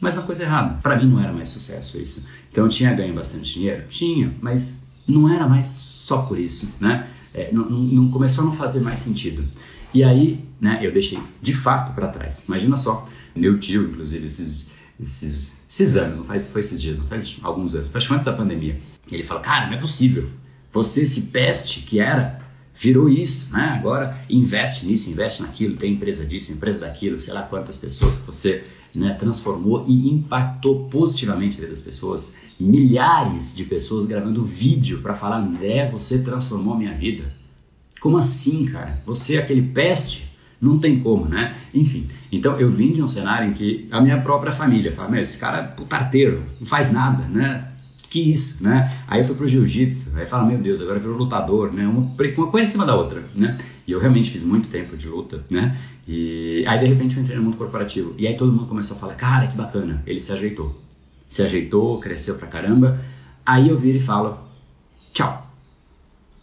[0.00, 0.78] mas na coisa errada.
[0.82, 2.26] Para mim não era mais sucesso isso.
[2.50, 3.84] Então eu tinha ganho bastante dinheiro?
[3.88, 7.08] Tinha, mas não era mais só por isso, né?
[7.32, 9.44] É, não, não, começou a não fazer mais sentido.
[9.92, 12.44] E aí, né, eu deixei de fato para trás.
[12.46, 17.06] Imagina só, meu tio, inclusive, esses, esses, esses anos, não faz, foi esses dias, não
[17.06, 18.78] faz alguns anos, faz antes da pandemia,
[19.10, 20.28] ele fala, cara, não é possível.
[20.72, 22.40] Você, esse peste que era,
[22.74, 23.76] virou isso, né?
[23.78, 28.26] Agora investe nisso, investe naquilo, tem empresa disso, empresa daquilo, sei lá quantas pessoas que
[28.26, 32.36] você né, transformou e impactou positivamente a vida das pessoas.
[32.58, 37.32] Milhares de pessoas gravando vídeo para falar: André, você transformou minha vida.
[38.00, 39.02] Como assim, cara?
[39.06, 40.32] Você é aquele peste?
[40.60, 41.56] Não tem como, né?
[41.74, 45.20] Enfim, então eu vim de um cenário em que a minha própria família fala: Meu,
[45.20, 47.70] esse cara é putarteiro, não faz nada, né?
[48.14, 48.96] que isso, né?
[49.08, 51.84] Aí eu fui pro jiu-jitsu, aí fala, meu Deus, agora virou lutador, né?
[51.84, 53.56] Uma, uma coisa em cima da outra, né?
[53.86, 55.78] E eu realmente fiz muito tempo de luta, né?
[56.06, 58.14] E aí de repente eu entrei no mundo corporativo.
[58.16, 60.80] E aí todo mundo começou a falar, cara, que bacana, ele se ajeitou.
[61.28, 63.00] Se ajeitou, cresceu pra caramba.
[63.44, 64.38] Aí eu viro e falo,
[65.12, 65.50] tchau,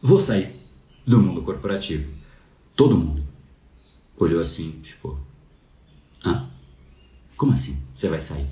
[0.02, 0.56] vou sair
[1.06, 2.10] do mundo corporativo.
[2.76, 3.24] Todo mundo
[4.18, 5.18] olhou assim, tipo,
[6.24, 6.48] ah,
[7.36, 8.46] como assim você vai sair?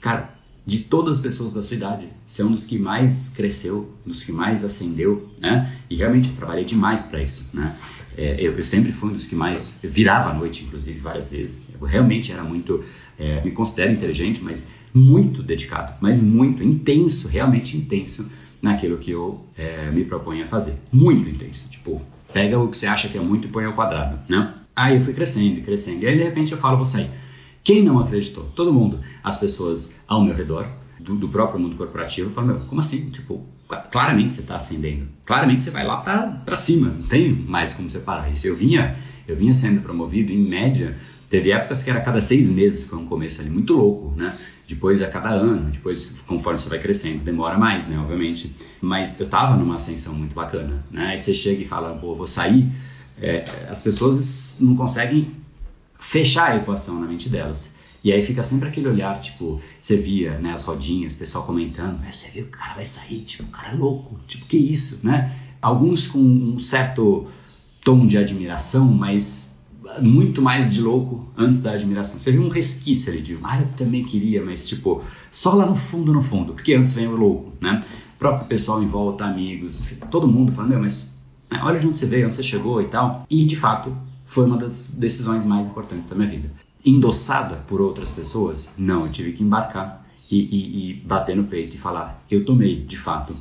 [0.00, 0.38] Cara,
[0.68, 2.08] de todas as pessoas da sua idade.
[2.26, 5.74] Você é um dos que mais cresceu, um dos que mais ascendeu, né?
[5.88, 7.74] E realmente eu trabalhei demais para isso, né?
[8.18, 11.64] É, eu, eu, sempre fui um dos que mais virava à noite, inclusive várias vezes.
[11.72, 12.82] Eu realmente era muito,
[13.16, 18.28] é, me considero inteligente, mas muito dedicado, mas muito intenso, realmente intenso
[18.60, 20.80] naquilo que eu é, me proponho a fazer.
[20.92, 22.02] Muito intenso, tipo,
[22.32, 24.52] pega o que você acha que é muito e põe ao quadrado, né?
[24.74, 27.10] Aí eu fui crescendo, crescendo, e aí de repente eu falo, vou sair.
[27.62, 28.44] Quem não acreditou?
[28.56, 28.98] Todo mundo.
[29.22, 30.68] As pessoas ao meu redor,
[31.00, 33.10] do, do próprio mundo corporativo, falam, meu, como assim?
[33.10, 33.44] Tipo,
[33.90, 35.06] claramente você está ascendendo.
[35.24, 38.46] Claramente você vai lá para cima, não tem mais como separar isso.
[38.46, 40.96] Eu vinha, eu vinha sendo promovido, em média,
[41.28, 44.36] teve épocas que era a cada seis meses, foi um começo ali muito louco, né?
[44.66, 48.54] Depois a cada ano, depois conforme você vai crescendo, demora mais, né, obviamente.
[48.80, 51.06] Mas eu estava numa ascensão muito bacana, né?
[51.06, 52.68] Aí você chega e fala, pô, vou sair.
[53.20, 55.32] É, as pessoas não conseguem
[55.98, 57.72] fechar a equação na mente delas.
[58.02, 62.00] E aí fica sempre aquele olhar, tipo, você via, né, as rodinhas, o pessoal comentando,
[62.04, 65.00] você viu que o cara vai sair, tipo, o cara é louco, tipo, que isso,
[65.02, 65.34] né?
[65.60, 67.26] Alguns com um certo
[67.82, 69.56] tom de admiração, mas
[70.00, 72.20] muito mais de louco antes da admiração.
[72.20, 75.74] Você viu um resquício ali de, ah, eu também queria, mas tipo, só lá no
[75.74, 77.82] fundo, no fundo, porque antes vem o louco, né?
[78.14, 81.10] O próprio pessoal em volta, amigos, todo mundo falando, meu, mas
[81.50, 83.26] né, olha de onde você veio, onde você chegou e tal.
[83.28, 86.50] E de fato, foi uma das decisões mais importantes da minha vida
[86.84, 88.74] endossada por outras pessoas?
[88.78, 92.76] Não, eu tive que embarcar e, e, e, bater no peito e falar: eu tomei,
[92.80, 93.34] de fato,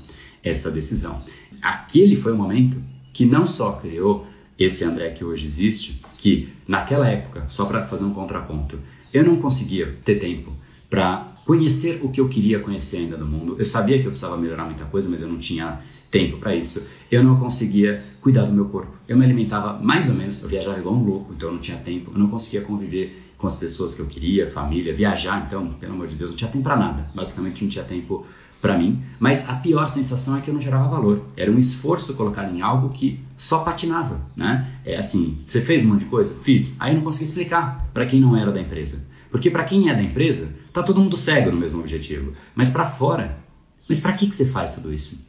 [0.44, 1.22] essa decisão.
[1.62, 2.82] Aquele foi o momento
[3.14, 8.06] que não só criou esse André que hoje existe, que naquela época, só para fazer
[8.06, 8.80] um contraponto,
[9.14, 10.52] eu não conseguia ter tempo
[10.90, 13.56] para conhecer o que eu queria conhecer ainda do mundo.
[13.58, 15.80] Eu sabia que eu precisava melhorar muita coisa, mas eu não tinha
[16.12, 16.86] tempo para isso.
[17.10, 18.92] Eu não conseguia cuidar do meu corpo.
[19.08, 21.78] Eu me alimentava mais ou menos, eu viajava igual um louco, então eu não tinha
[21.78, 22.12] tempo.
[22.14, 26.08] Eu não conseguia conviver com as pessoas que eu queria, família, viajar, então, pelo amor
[26.08, 27.10] de Deus, não tinha tempo para nada.
[27.14, 28.26] Basicamente, não tinha tempo
[28.62, 29.04] para mim.
[29.20, 31.26] Mas a pior sensação é que eu não gerava valor.
[31.36, 34.80] Era um esforço colocado em algo que só patinava, né?
[34.84, 36.36] É assim, você fez um monte de coisa?
[36.42, 36.76] Fiz.
[36.80, 39.06] Aí não consegui explicar para quem não era da empresa.
[39.30, 42.34] Porque para quem é da empresa, tá todo mundo cego no mesmo objetivo.
[42.56, 43.38] Mas para fora,
[43.88, 45.20] mas para que, que você faz tudo isso?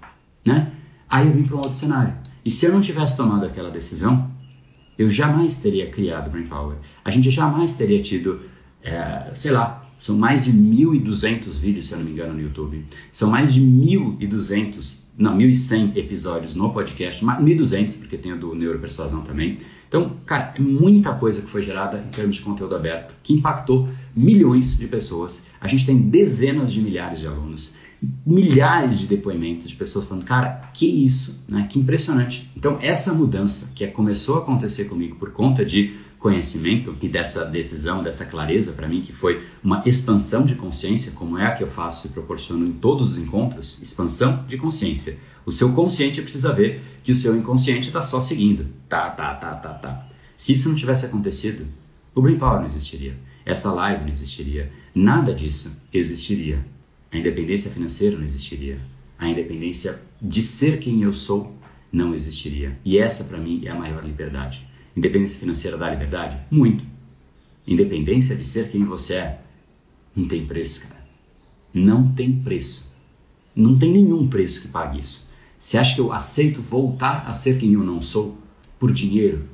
[0.44, 0.72] Né?
[1.08, 2.14] Aí eu vim para um outro cenário.
[2.44, 4.30] E se eu não tivesse tomado aquela decisão,
[4.98, 6.76] eu jamais teria criado Brain Power.
[7.04, 8.40] A gente jamais teria tido,
[8.82, 12.84] é, sei lá, são mais de 1.200 vídeos, se eu não me engano, no YouTube.
[13.10, 17.24] São mais de 1.200, não, 1.100 episódios no podcast.
[17.24, 19.58] 1.200, porque tem o do Neuropersuasão também.
[19.88, 23.88] Então, cara, é muita coisa que foi gerada em termos de conteúdo aberto, que impactou
[24.14, 25.46] milhões de pessoas.
[25.60, 27.74] A gente tem dezenas de milhares de alunos
[28.24, 31.66] milhares de depoimentos de pessoas falando, cara, que isso, né?
[31.68, 32.50] Que impressionante.
[32.56, 38.02] Então, essa mudança que começou a acontecer comigo por conta de conhecimento e dessa decisão,
[38.02, 41.68] dessa clareza para mim, que foi uma expansão de consciência, como é a que eu
[41.68, 45.16] faço e proporciono em todos os encontros, expansão de consciência.
[45.46, 48.66] O seu consciente precisa ver que o seu inconsciente está só seguindo.
[48.88, 50.08] Tá, tá, tá, tá, tá.
[50.36, 51.66] Se isso não tivesse acontecido,
[52.14, 53.16] o Brain Power não existiria.
[53.46, 54.70] Essa live não existiria.
[54.94, 56.64] Nada disso existiria.
[57.10, 58.80] A independência financeira não existiria.
[59.18, 61.54] A independência de ser quem eu sou
[61.92, 62.78] não existiria.
[62.84, 64.66] E essa, para mim, é a maior liberdade.
[64.96, 66.38] Independência financeira dá liberdade?
[66.50, 66.84] Muito.
[67.66, 69.40] Independência de ser quem você é
[70.14, 71.06] não tem preço, cara.
[71.72, 72.86] Não tem preço.
[73.54, 75.28] Não tem nenhum preço que pague isso.
[75.58, 78.36] Você acha que eu aceito voltar a ser quem eu não sou
[78.78, 79.48] por dinheiro?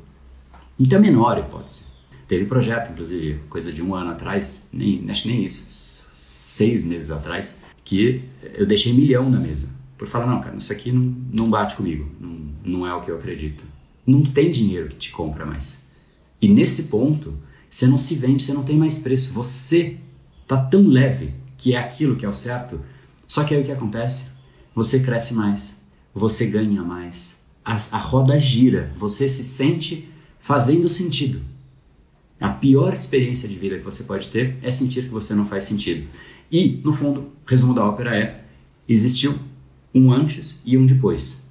[0.77, 1.87] Tem a menor hipótese.
[2.27, 5.94] Teve projeto, inclusive, coisa de um ano atrás, nem, acho que nem isso,
[6.55, 8.23] seis meses atrás, que
[8.55, 9.75] eu deixei milhão na mesa.
[9.99, 13.11] Por falar, não, cara, isso aqui não, não bate comigo, não, não é o que
[13.11, 13.65] eu acredito.
[14.07, 15.85] Não tem dinheiro que te compra mais.
[16.41, 17.35] E nesse ponto,
[17.69, 19.33] você não se vende, você não tem mais preço.
[19.33, 19.97] Você
[20.47, 22.81] tá tão leve que é aquilo que é o certo.
[23.27, 24.29] Só que aí o que acontece?
[24.75, 25.77] Você cresce mais,
[26.15, 31.41] você ganha mais, a, a roda gira, você se sente fazendo sentido.
[32.41, 35.65] A pior experiência de vida que você pode ter é sentir que você não faz
[35.65, 36.07] sentido.
[36.51, 38.45] E, no fundo, resumo da ópera é:
[38.89, 39.39] existiu
[39.95, 41.49] um antes e um depois.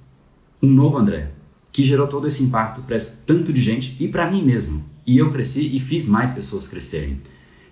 [0.62, 1.32] Um novo André,
[1.72, 4.84] que gerou todo esse impacto para tanto de gente e para mim mesmo.
[5.06, 7.20] E eu cresci e fiz mais pessoas crescerem.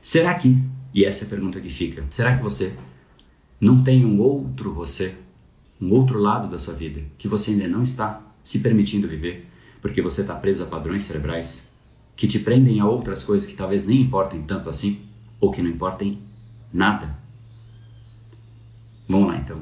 [0.00, 0.58] Será que,
[0.92, 2.74] e essa é a pergunta que fica, será que você
[3.60, 5.14] não tem um outro você,
[5.80, 9.46] um outro lado da sua vida que você ainda não está se permitindo viver
[9.80, 11.70] porque você está preso a padrões cerebrais
[12.16, 15.00] que te prendem a outras coisas que talvez nem importem tanto assim
[15.40, 16.18] ou que não importem
[16.72, 17.16] nada?
[19.08, 19.60] Vamos lá então.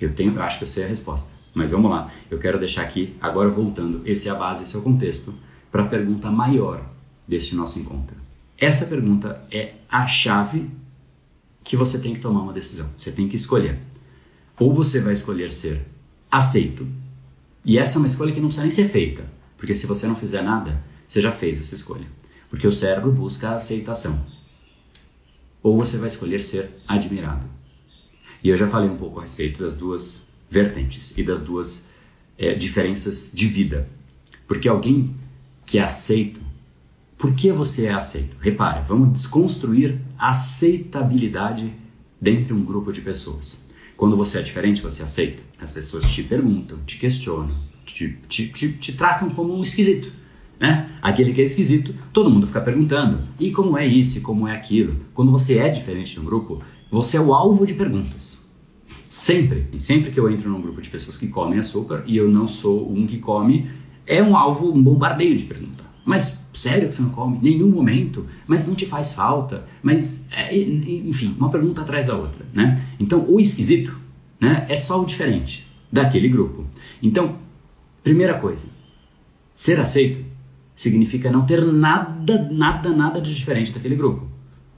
[0.00, 1.30] Eu tenho, acho que eu sei a resposta.
[1.54, 2.10] Mas vamos lá.
[2.30, 5.34] Eu quero deixar aqui, agora voltando, esse é a base, esse é o contexto,
[5.70, 6.84] para a pergunta maior
[7.28, 8.16] deste nosso encontro.
[8.58, 10.70] Essa pergunta é a chave
[11.62, 13.78] que você tem que tomar uma decisão, você tem que escolher.
[14.58, 15.86] Ou você vai escolher ser
[16.30, 16.86] aceito,
[17.64, 19.24] e essa é uma escolha que não precisa nem ser feita,
[19.56, 22.06] porque se você não fizer nada, você já fez essa escolha.
[22.50, 24.18] Porque o cérebro busca a aceitação.
[25.62, 27.46] Ou você vai escolher ser admirado.
[28.42, 31.88] E eu já falei um pouco a respeito das duas vertentes e das duas
[32.36, 33.88] é, diferenças de vida.
[34.46, 35.14] Porque alguém
[35.64, 36.40] que é aceito,
[37.16, 38.36] por que você é aceito?
[38.40, 41.72] Repare, vamos desconstruir aceitabilidade
[42.20, 43.64] dentro de um grupo de pessoas.
[43.96, 45.42] Quando você é diferente, você aceita.
[45.60, 50.12] As pessoas te perguntam, te questionam, te, te, te, te tratam como um esquisito.
[50.62, 50.88] Né?
[51.02, 53.18] Aquele que é esquisito, todo mundo fica perguntando.
[53.40, 54.22] E como é isso?
[54.22, 54.94] Como é aquilo?
[55.12, 58.40] Quando você é diferente no grupo, você é o alvo de perguntas.
[59.08, 59.66] Sempre.
[59.80, 62.88] Sempre que eu entro num grupo de pessoas que comem açúcar e eu não sou
[62.92, 63.68] um que come,
[64.06, 65.82] é um alvo, um bombardeio de pergunta.
[66.04, 67.40] Mas sério que você não come?
[67.42, 68.24] Nenhum momento?
[68.46, 69.66] Mas não te faz falta?
[69.82, 72.80] Mas, é, enfim, uma pergunta atrás da outra, né?
[73.00, 73.98] Então, o esquisito,
[74.40, 76.64] né, é só o diferente daquele grupo.
[77.02, 77.38] Então,
[78.04, 78.68] primeira coisa,
[79.56, 80.31] ser aceito
[80.74, 84.26] significa não ter nada, nada, nada de diferente daquele grupo.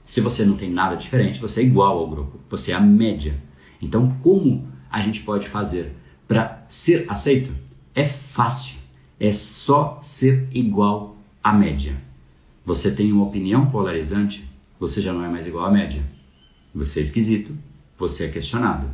[0.05, 3.41] Se você não tem nada diferente, você é igual ao grupo, você é a média.
[3.81, 5.93] Então, como a gente pode fazer
[6.27, 7.51] para ser aceito?
[7.93, 8.77] É fácil,
[9.19, 11.95] é só ser igual a média.
[12.65, 14.47] Você tem uma opinião polarizante,
[14.79, 16.03] você já não é mais igual à média.
[16.73, 17.55] Você é esquisito,
[17.97, 18.87] você é questionado.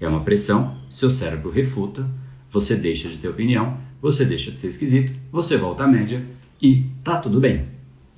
[0.00, 2.08] É uma pressão, seu cérebro refuta,
[2.50, 6.24] você deixa de ter opinião, você deixa de ser esquisito, você volta à média
[6.60, 7.68] e tá tudo bem.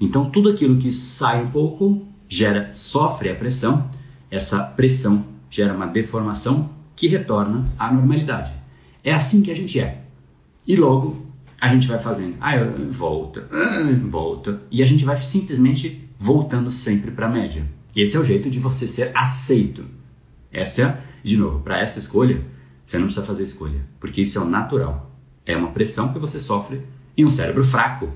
[0.01, 3.91] Então tudo aquilo que sai um pouco gera, sofre a pressão,
[4.31, 8.53] essa pressão gera uma deformação que retorna à normalidade.
[9.03, 10.03] É assim que a gente é.
[10.67, 11.27] E logo
[11.61, 12.55] a gente vai fazendo, ah,
[12.91, 17.67] volta, ah, volta, e a gente vai simplesmente voltando sempre para a média.
[17.97, 19.85] Esse é o jeito de você ser aceito.
[20.53, 22.43] Essa de novo, para essa escolha,
[22.85, 25.11] você não precisa fazer escolha, porque isso é o natural.
[25.45, 26.83] É uma pressão que você sofre
[27.17, 28.09] e um cérebro fraco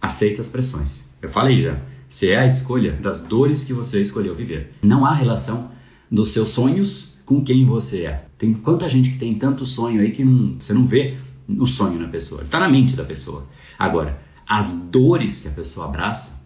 [0.00, 1.04] aceita as pressões.
[1.20, 4.72] Eu falei já, você é a escolha das dores que você escolheu viver.
[4.82, 5.70] Não há relação
[6.10, 8.24] dos seus sonhos com quem você é.
[8.36, 11.16] Tem quanta gente que tem tanto sonho aí que não, você não vê
[11.48, 13.46] o sonho na pessoa, está na mente da pessoa.
[13.78, 16.40] Agora, as dores que a pessoa abraça,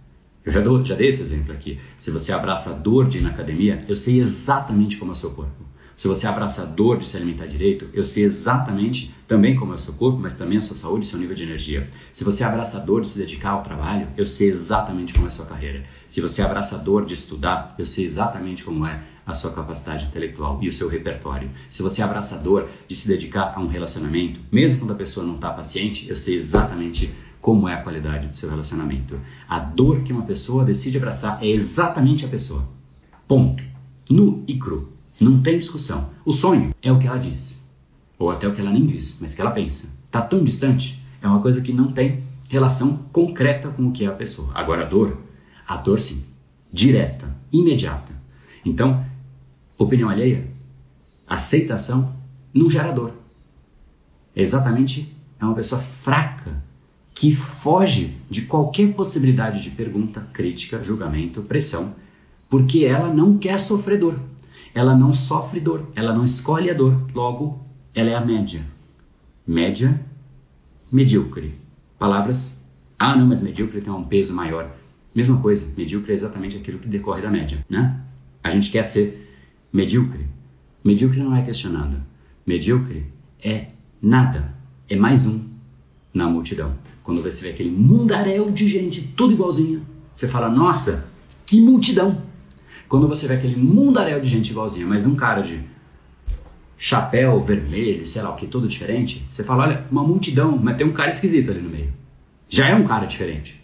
[0.44, 1.78] eu já, dou, já dei esse exemplo aqui.
[1.96, 5.16] Se você abraça a dor de ir na academia, eu sei exatamente como é o
[5.16, 5.63] seu corpo.
[5.96, 9.74] Se você abraça a dor de se alimentar direito, eu sei exatamente também como é
[9.76, 11.88] o seu corpo, mas também a sua saúde e seu nível de energia.
[12.12, 15.28] Se você abraça a dor de se dedicar ao trabalho, eu sei exatamente como é
[15.28, 15.84] a sua carreira.
[16.08, 20.06] Se você abraça a dor de estudar, eu sei exatamente como é a sua capacidade
[20.06, 21.50] intelectual e o seu repertório.
[21.70, 25.36] Se você é abraçador de se dedicar a um relacionamento, mesmo quando a pessoa não
[25.36, 29.20] está paciente, eu sei exatamente como é a qualidade do seu relacionamento.
[29.48, 32.68] A dor que uma pessoa decide abraçar é exatamente a pessoa.
[33.28, 33.62] Ponto.
[34.10, 34.93] Nu e cru.
[35.20, 36.10] Não tem discussão.
[36.24, 37.62] O sonho é o que ela diz.
[38.18, 39.92] Ou até o que ela nem diz, mas que ela pensa.
[40.06, 44.08] Está tão distante, é uma coisa que não tem relação concreta com o que é
[44.08, 44.50] a pessoa.
[44.54, 45.18] Agora a dor,
[45.66, 46.24] a dor sim,
[46.72, 48.12] direta, imediata.
[48.64, 49.04] Então,
[49.78, 50.48] opinião alheia,
[51.26, 52.14] aceitação
[52.52, 53.12] não gera dor.
[54.36, 56.62] É exatamente é uma pessoa fraca
[57.14, 61.94] que foge de qualquer possibilidade de pergunta, crítica, julgamento, pressão,
[62.50, 64.18] porque ela não quer sofrer dor.
[64.74, 67.64] Ela não sofre dor, ela não escolhe a dor, logo
[67.94, 68.62] ela é a média.
[69.46, 70.00] Média,
[70.90, 71.54] medíocre.
[71.98, 72.62] Palavras,
[72.98, 74.70] ah não, mas medíocre tem um peso maior.
[75.14, 78.00] Mesma coisa, medíocre é exatamente aquilo que decorre da média, né?
[78.42, 79.24] A gente quer ser
[79.74, 80.24] Medíocre.
[80.84, 81.96] Medíocre não é questionado.
[82.46, 83.06] Medíocre
[83.42, 84.54] é nada.
[84.88, 85.40] É mais um
[86.14, 86.76] na multidão.
[87.02, 91.08] Quando você vê aquele mundaréu de gente, tudo igualzinho, você fala, nossa,
[91.44, 92.22] que multidão.
[92.88, 95.60] Quando você vê aquele mundaréu de gente igualzinha, mas um cara de
[96.76, 100.86] chapéu vermelho, sei lá o que, todo diferente, você fala, olha, uma multidão, mas tem
[100.86, 101.92] um cara esquisito ali no meio.
[102.48, 103.62] Já é um cara diferente.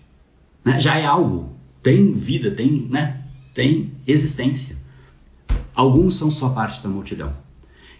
[0.64, 0.80] Né?
[0.80, 1.54] Já é algo.
[1.82, 3.24] Tem vida, tem, né?
[3.54, 4.76] tem existência.
[5.74, 7.32] Alguns são só parte da multidão.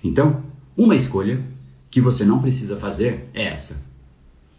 [0.02, 0.42] Então,
[0.76, 1.42] uma escolha
[1.90, 3.84] que você não precisa fazer é essa.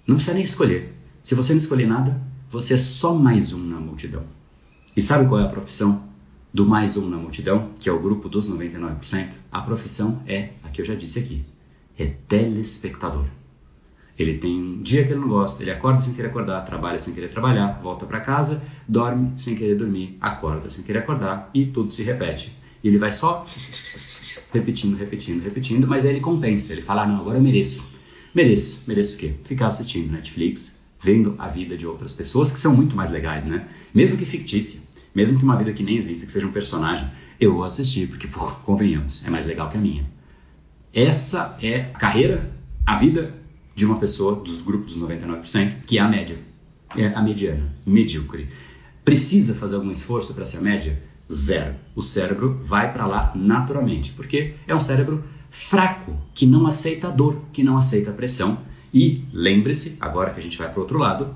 [0.06, 0.94] Não precisa nem escolher.
[1.24, 4.24] Se você não escolher nada, você é só mais um na multidão.
[4.96, 6.11] E sabe qual é a profissão
[6.54, 9.30] do mais um na multidão, que é o grupo dos 99%?
[9.52, 11.46] A profissão é a que eu já disse aqui:
[11.98, 13.26] é telespectador.
[14.20, 17.14] Ele tem um dia que ele não gosta, ele acorda sem querer acordar, trabalha sem
[17.14, 21.92] querer trabalhar, volta para casa, dorme sem querer dormir, acorda sem querer acordar e tudo
[21.92, 22.56] se repete.
[22.84, 23.46] E ele vai só
[24.54, 26.74] repetindo, repetindo, repetindo, mas aí ele compensa.
[26.74, 27.90] Ele fala: ah, não, agora eu mereço.
[28.36, 28.84] Mereço.
[28.88, 29.34] Mereço o quê?
[29.46, 33.68] Ficar assistindo Netflix, vendo a vida de outras pessoas que são muito mais legais, né?
[33.94, 34.82] Mesmo que fictícia,
[35.14, 37.10] mesmo que uma vida que nem exista, que seja um personagem.
[37.40, 40.06] eu vou assistir, porque, pô, convenhamos, é mais legal que a minha.
[40.94, 42.52] Essa é a carreira,
[42.86, 43.34] a vida
[43.76, 46.38] de uma pessoa dos grupos dos 99%, que é a média,
[46.96, 48.50] é a mediana, medíocre.
[49.04, 51.02] Precisa fazer algum esforço para ser a média?
[51.32, 51.76] Zero.
[51.96, 57.42] O cérebro vai para lá naturalmente, porque é um cérebro fraco, que não aceita dor,
[57.52, 58.60] que não aceita pressão.
[58.94, 61.34] E lembre-se, agora que a gente vai para o outro lado,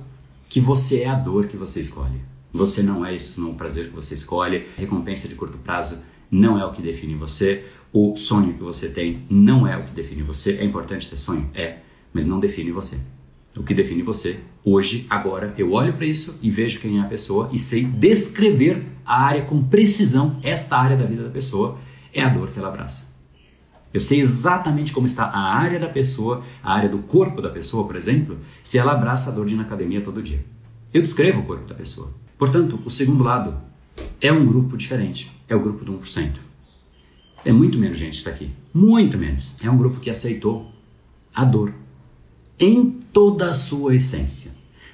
[0.49, 2.21] que você é a dor que você escolhe.
[2.55, 4.65] Você não é isso, não é o prazer que você escolhe.
[4.77, 6.01] Recompensa de curto prazo
[6.31, 7.65] não é o que define você.
[7.91, 10.53] O sonho que você tem não é o que define você.
[10.53, 11.49] É importante ter sonho?
[11.53, 11.79] É,
[12.13, 12.97] mas não define você.
[13.57, 17.07] O que define você, hoje, agora, eu olho para isso e vejo quem é a
[17.07, 21.77] pessoa e sei descrever a área com precisão, esta área da vida da pessoa,
[22.13, 23.13] é a dor que ela abraça.
[23.93, 27.85] Eu sei exatamente como está a área da pessoa, a área do corpo da pessoa,
[27.85, 30.43] por exemplo, se ela abraça a dor de ir na academia todo dia.
[30.93, 32.23] Eu descrevo o corpo da pessoa.
[32.37, 33.57] Portanto, o segundo lado
[34.19, 35.31] é um grupo diferente.
[35.47, 36.33] É o grupo do 1%.
[37.43, 38.49] É muito menos gente que está aqui.
[38.73, 39.53] Muito menos.
[39.63, 40.71] É um grupo que aceitou
[41.33, 41.73] a dor
[42.59, 44.51] em toda a sua essência.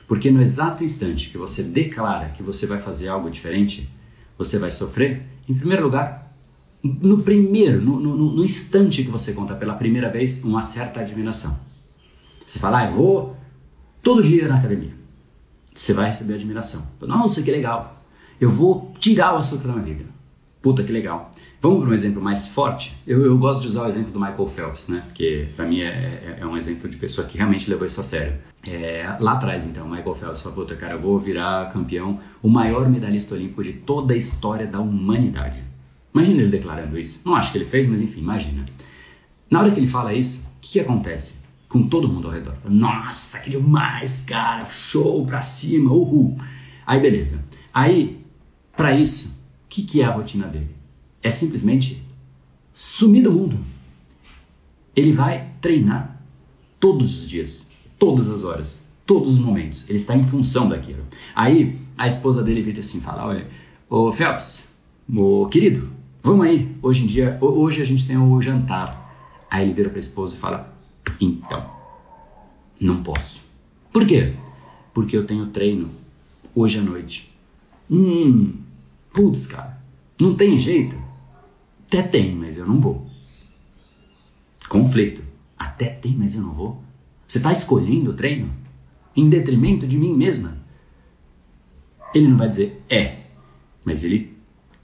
[0.07, 3.89] Porque no exato instante que você declara que você vai fazer algo diferente,
[4.37, 6.35] você vai sofrer, em primeiro lugar,
[6.83, 11.57] no primeiro, no, no, no instante que você conta pela primeira vez, uma certa admiração.
[12.45, 13.37] Você fala, ah, eu vou
[14.01, 14.90] todo dia na academia.
[15.73, 16.85] Você vai receber admiração.
[17.01, 18.03] Nossa, que legal.
[18.39, 20.05] Eu vou tirar o açúcar da minha vida.
[20.61, 21.31] Puta que legal.
[21.59, 22.95] Vamos para um exemplo mais forte?
[23.07, 25.01] Eu, eu, gosto de usar o exemplo do Michael Phelps, né?
[25.07, 28.03] Porque para mim é, é, é, um exemplo de pessoa que realmente levou isso a
[28.03, 28.37] sério.
[28.67, 32.87] É, lá atrás, então, Michael Phelps falou: Puta, cara, eu vou virar campeão, o maior
[32.87, 35.63] medalhista olímpico de toda a história da humanidade.
[36.13, 37.21] Imagina ele declarando isso.
[37.25, 38.63] Não acho que ele fez, mas enfim, imagina.
[39.49, 41.40] Na hora que ele fala isso, o que acontece
[41.71, 42.57] com todo mundo ao redor?
[42.65, 46.37] Nossa, que demais, cara, show pra cima, uhul.
[46.85, 47.41] Aí beleza.
[47.73, 48.19] Aí,
[48.75, 50.75] para isso, que, que é a rotina dele?
[51.23, 52.03] É simplesmente
[52.75, 53.57] sumir do mundo.
[54.93, 56.21] Ele vai treinar
[56.77, 59.89] todos os dias, todas as horas, todos os momentos.
[59.89, 61.05] Ele está em função daquilo.
[61.33, 63.47] Aí a esposa dele vira assim, fala, olha,
[63.89, 64.67] ô Phelps,
[65.09, 65.89] ô querido,
[66.21, 66.75] vamos aí.
[66.81, 69.09] Hoje em dia, hoje a gente tem o jantar.
[69.49, 70.70] Aí ele vira para a esposa e fala,
[71.21, 71.69] então,
[72.79, 73.47] não posso.
[73.93, 74.33] Por quê?
[74.93, 75.89] Porque eu tenho treino
[76.55, 77.31] hoje à noite.
[77.89, 78.57] Hum,
[79.13, 79.77] Putz, cara,
[80.19, 80.95] não tem jeito?
[81.87, 83.05] Até tem, mas eu não vou.
[84.67, 85.21] Conflito.
[85.57, 86.83] Até tem, mas eu não vou.
[87.27, 88.49] Você está escolhendo o treino
[89.15, 90.57] em detrimento de mim mesma.
[92.13, 93.19] Ele não vai dizer é,
[93.85, 94.35] mas ele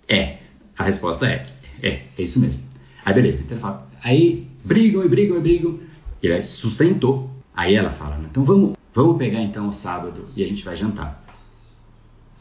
[0.07, 0.39] é.
[0.77, 1.45] A resposta é
[1.81, 2.61] é, é isso mesmo.
[3.03, 5.79] Aí beleza, então ele fala, aí brigam e brigam e brigam.
[6.21, 7.29] Ele sustentou.
[7.53, 11.23] Aí ela fala, então vamos, vamos pegar então o sábado e a gente vai jantar.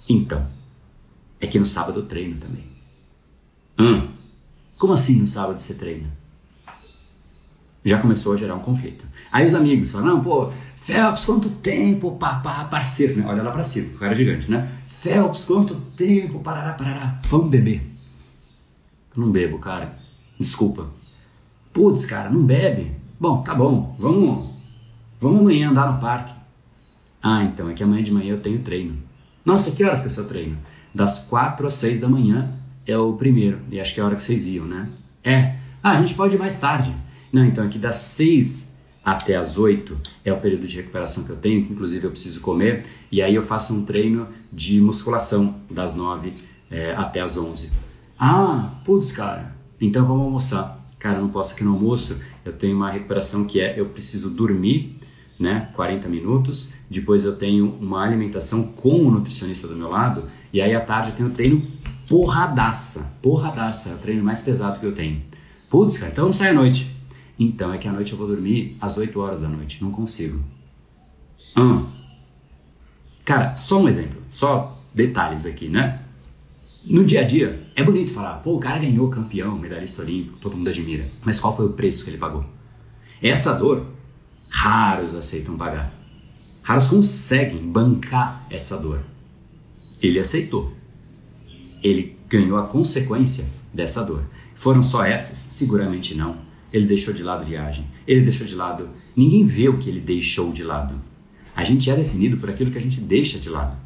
[0.08, 0.46] Então,
[1.40, 2.64] é que no sábado eu treino também.
[3.78, 4.08] Hum,
[4.78, 6.10] como assim no sábado você treina?
[7.84, 9.06] Já começou a gerar um conflito.
[9.30, 13.24] Aí os amigos falam, não, pô, Phelps, quanto tempo, papá, parceiro, né?
[13.26, 14.70] Olha lá pra cima, o cara é gigante, né?
[15.00, 17.80] Phelps, quanto tempo, parará, parará, vamos beber.
[19.14, 19.98] Eu não bebo, cara,
[20.38, 20.88] desculpa.
[21.72, 22.95] Putz, cara, não bebe?
[23.18, 24.50] Bom, tá bom, vamos,
[25.20, 26.34] vamos amanhã andar no parque.
[27.22, 28.96] Ah, então, é que amanhã de manhã eu tenho treino.
[29.44, 30.58] Nossa, que horas que é seu treino?
[30.96, 32.50] das 4 às 6 da manhã
[32.86, 34.88] é o primeiro, e acho que é a hora que vocês iam, né?
[35.22, 35.56] É.
[35.82, 36.94] Ah, a gente pode ir mais tarde.
[37.30, 38.72] Não, então aqui das 6
[39.04, 42.40] até as 8 é o período de recuperação que eu tenho, que inclusive eu preciso
[42.40, 46.34] comer, e aí eu faço um treino de musculação das 9
[46.70, 47.70] é, até as 11.
[48.18, 50.75] Ah, putz, cara, então vamos almoçar.
[50.98, 54.30] Cara, eu não posso aqui no almoço, eu tenho uma recuperação que é eu preciso
[54.30, 54.98] dormir
[55.38, 56.74] né, 40 minutos.
[56.90, 60.24] Depois eu tenho uma alimentação com o nutricionista do meu lado.
[60.52, 61.66] E aí à tarde eu tenho treino
[62.08, 65.22] porradaça, porradaça, é o treino mais pesado que eu tenho.
[65.68, 66.90] Putz, cara, então não sai à noite.
[67.38, 70.40] Então é que à noite eu vou dormir às 8 horas da noite, não consigo.
[71.56, 71.86] Hum.
[73.24, 76.00] Cara, só um exemplo, só detalhes aqui, né?
[76.88, 80.56] No dia a dia, é bonito falar, pô, o cara ganhou campeão, medalhista olímpico, todo
[80.56, 81.10] mundo admira.
[81.24, 82.46] Mas qual foi o preço que ele pagou?
[83.20, 83.88] Essa dor
[84.48, 85.92] raros aceitam pagar.
[86.62, 89.00] Raros conseguem bancar essa dor.
[90.00, 90.72] Ele aceitou.
[91.82, 94.22] Ele ganhou a consequência dessa dor.
[94.54, 95.38] Foram só essas?
[95.38, 96.36] Seguramente não.
[96.72, 97.84] Ele deixou de lado viagem.
[98.06, 98.88] Ele deixou de lado.
[99.16, 100.94] Ninguém vê o que ele deixou de lado.
[101.54, 103.76] A gente é definido por aquilo que a gente deixa de lado.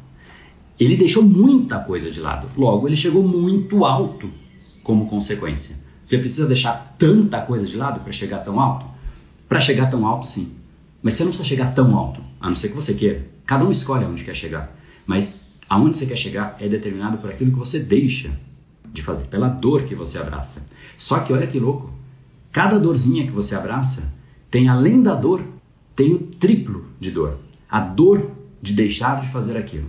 [0.81, 2.47] Ele deixou muita coisa de lado.
[2.57, 4.27] Logo, ele chegou muito alto
[4.81, 5.77] como consequência.
[6.03, 8.87] Você precisa deixar tanta coisa de lado para chegar tão alto?
[9.47, 10.55] Para chegar tão alto, sim.
[11.03, 13.27] Mas você não precisa chegar tão alto, a não ser que você queira.
[13.45, 14.75] Cada um escolhe aonde quer chegar.
[15.05, 18.31] Mas aonde você quer chegar é determinado por aquilo que você deixa
[18.91, 20.65] de fazer, pela dor que você abraça.
[20.97, 21.93] Só que olha que louco,
[22.51, 24.11] cada dorzinha que você abraça
[24.49, 25.43] tem além da dor,
[25.95, 27.37] tem o triplo de dor.
[27.69, 29.87] A dor de deixar de fazer aquilo,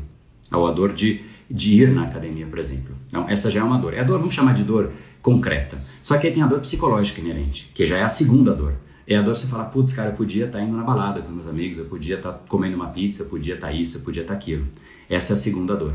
[0.53, 2.95] ou a dor de, de ir na academia, por exemplo.
[3.09, 3.95] Então, essa já é uma dor.
[3.95, 5.81] É a dor, vamos chamar de dor concreta.
[6.01, 8.75] Só que aí tem a dor psicológica inerente, que já é a segunda dor.
[9.07, 11.33] É a dor você falar, putz, cara, eu podia estar tá indo na balada com
[11.33, 14.03] meus amigos, eu podia estar tá comendo uma pizza, eu podia estar tá isso, eu
[14.03, 14.67] podia estar aquilo.
[15.09, 15.95] Essa é a segunda dor.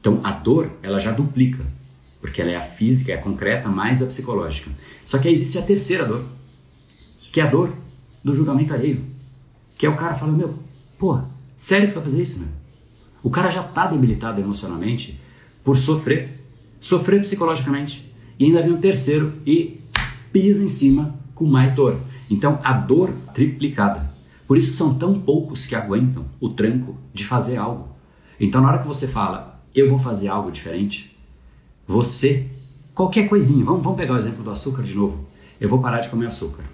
[0.00, 1.64] Então a dor, ela já duplica,
[2.20, 4.70] porque ela é a física, é a concreta, mais a psicológica.
[5.04, 6.24] Só que aí existe a terceira dor,
[7.32, 7.72] que é a dor
[8.22, 9.04] do julgamento alheio.
[9.76, 10.54] Que é o cara falando, meu,
[10.98, 11.20] pô,
[11.56, 12.48] sério que tu vai fazer isso, meu?
[13.22, 15.18] O cara já está debilitado emocionalmente
[15.64, 16.40] por sofrer,
[16.80, 18.10] sofrer psicologicamente.
[18.38, 19.80] E ainda vem um terceiro e
[20.32, 22.00] pisa em cima com mais dor.
[22.30, 24.10] Então a dor triplicada.
[24.46, 27.88] Por isso são tão poucos que aguentam o tranco de fazer algo.
[28.40, 31.16] Então na hora que você fala, eu vou fazer algo diferente,
[31.86, 32.46] você,
[32.94, 35.26] qualquer coisinha, vamos, vamos pegar o exemplo do açúcar de novo.
[35.60, 36.64] Eu vou parar de comer açúcar.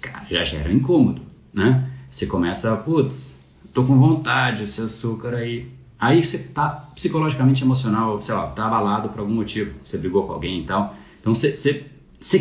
[0.00, 1.22] Cara, já gera um incômodo,
[1.52, 1.90] né?
[2.08, 3.38] Você começa, putz,
[3.72, 5.68] tô com vontade, esse açúcar aí.
[5.98, 10.32] Aí você tá psicologicamente emocional, sei lá, tá abalado por algum motivo, você brigou com
[10.32, 10.96] alguém e tal.
[11.20, 11.78] Então você,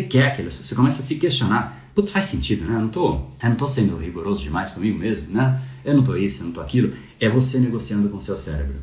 [0.09, 1.91] quer aquilo, você começa a se questionar.
[1.93, 2.75] Putz, faz sentido, né?
[2.75, 5.61] Eu não tô, eu não tô sendo rigoroso demais comigo mesmo, né?
[5.83, 6.93] Eu não tô isso, eu não tô aquilo.
[7.19, 8.75] É você negociando com seu cérebro.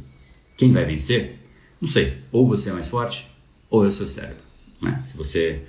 [0.56, 1.38] Quem vai vencer?
[1.80, 2.18] Não sei.
[2.30, 3.28] Ou você é mais forte,
[3.70, 4.42] ou é o seu cérebro.
[4.80, 5.00] Né?
[5.04, 5.62] Se você,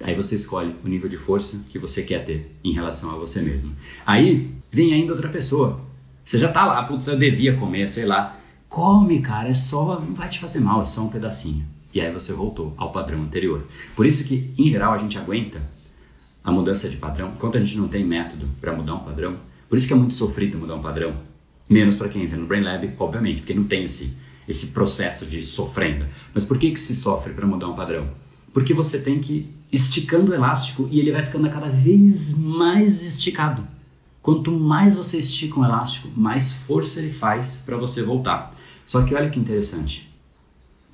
[0.00, 3.42] aí você escolhe o nível de força que você quer ter em relação a você
[3.42, 3.72] mesmo.
[4.06, 5.80] Aí vem ainda outra pessoa.
[6.24, 8.38] Você já tá lá, putz, eu devia comer, sei lá.
[8.68, 11.64] Come, cara, é só, não vai te fazer mal, é só um pedacinho.
[11.92, 13.66] E aí você voltou ao padrão anterior.
[13.94, 15.62] Por isso que, em geral, a gente aguenta
[16.42, 19.36] a mudança de padrão, enquanto a gente não tem método para mudar um padrão.
[19.68, 21.14] Por isso que é muito sofrido mudar um padrão.
[21.68, 24.16] Menos para quem entra no Brain Lab, obviamente, porque não tem esse,
[24.48, 26.06] esse processo de sofrendo.
[26.34, 28.10] Mas por que, que se sofre para mudar um padrão?
[28.52, 33.02] Porque você tem que ir esticando o elástico e ele vai ficando cada vez mais
[33.02, 33.66] esticado.
[34.24, 38.54] Quanto mais você estica um elástico, mais força ele faz para você voltar.
[38.86, 40.10] Só que olha que interessante.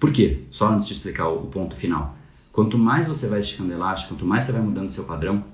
[0.01, 0.41] Por quê?
[0.51, 2.16] Só antes de explicar o, ponto final.
[2.51, 5.45] Quanto mais você vai esticando elástico, quanto mais você vai mudando seu padrão,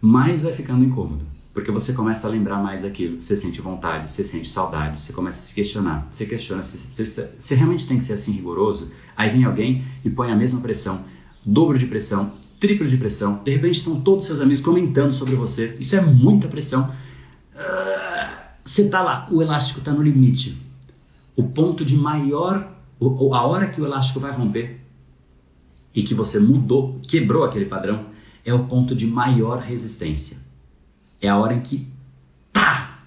[0.00, 1.26] mais vai ficando incômodo.
[1.52, 5.38] Porque você começa a lembrar mais daquilo, você sente vontade, você sente saudade, você começa
[5.38, 6.08] a se questionar.
[6.10, 8.90] Você questiona se, se, se realmente tem que ser assim rigoroso.
[9.14, 11.04] Aí vem alguém e põe a mesma pressão,
[11.44, 13.42] dobro de pressão, triplo de pressão.
[13.44, 15.76] De repente estão todos seus amigos comentando sobre você.
[15.78, 16.90] Isso é muita pressão.
[18.66, 20.60] Você está lá, o elástico está no limite.
[21.36, 24.80] O ponto de maior a hora que o elástico vai romper
[25.94, 28.06] e que você mudou, quebrou aquele padrão,
[28.44, 30.38] é o ponto de maior resistência.
[31.22, 31.86] É a hora em que
[32.52, 33.04] tá,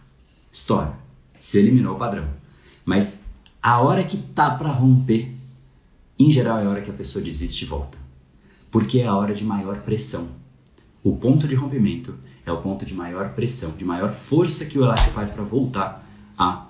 [0.49, 0.93] estoura,
[1.39, 2.29] se eliminou o padrão.
[2.85, 3.21] Mas
[3.61, 5.35] a hora que tá para romper,
[6.17, 7.97] em geral é a hora que a pessoa desiste e volta.
[8.71, 10.29] Porque é a hora de maior pressão.
[11.03, 12.15] O ponto de rompimento
[12.49, 16.05] é o ponto de maior pressão, de maior força que o elástico faz para voltar
[16.37, 16.65] a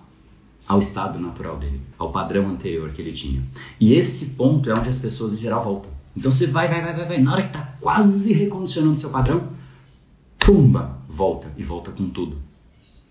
[0.67, 3.41] ao estado natural dele, ao padrão anterior que ele tinha.
[3.79, 5.89] E esse ponto é onde as pessoas em geral voltam.
[6.15, 7.17] Então você vai, vai, vai, vai, vai.
[7.19, 9.47] Na hora que está quase recondicionando seu padrão,
[10.37, 12.37] pumba, volta e volta com tudo.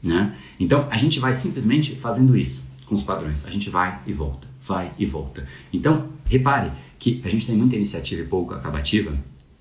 [0.01, 0.37] Né?
[0.61, 3.45] Então a gente vai simplesmente fazendo isso com os padrões.
[3.45, 5.45] A gente vai e volta, vai e volta.
[5.73, 9.19] Então repare que a gente tem muita iniciativa e pouco acabativa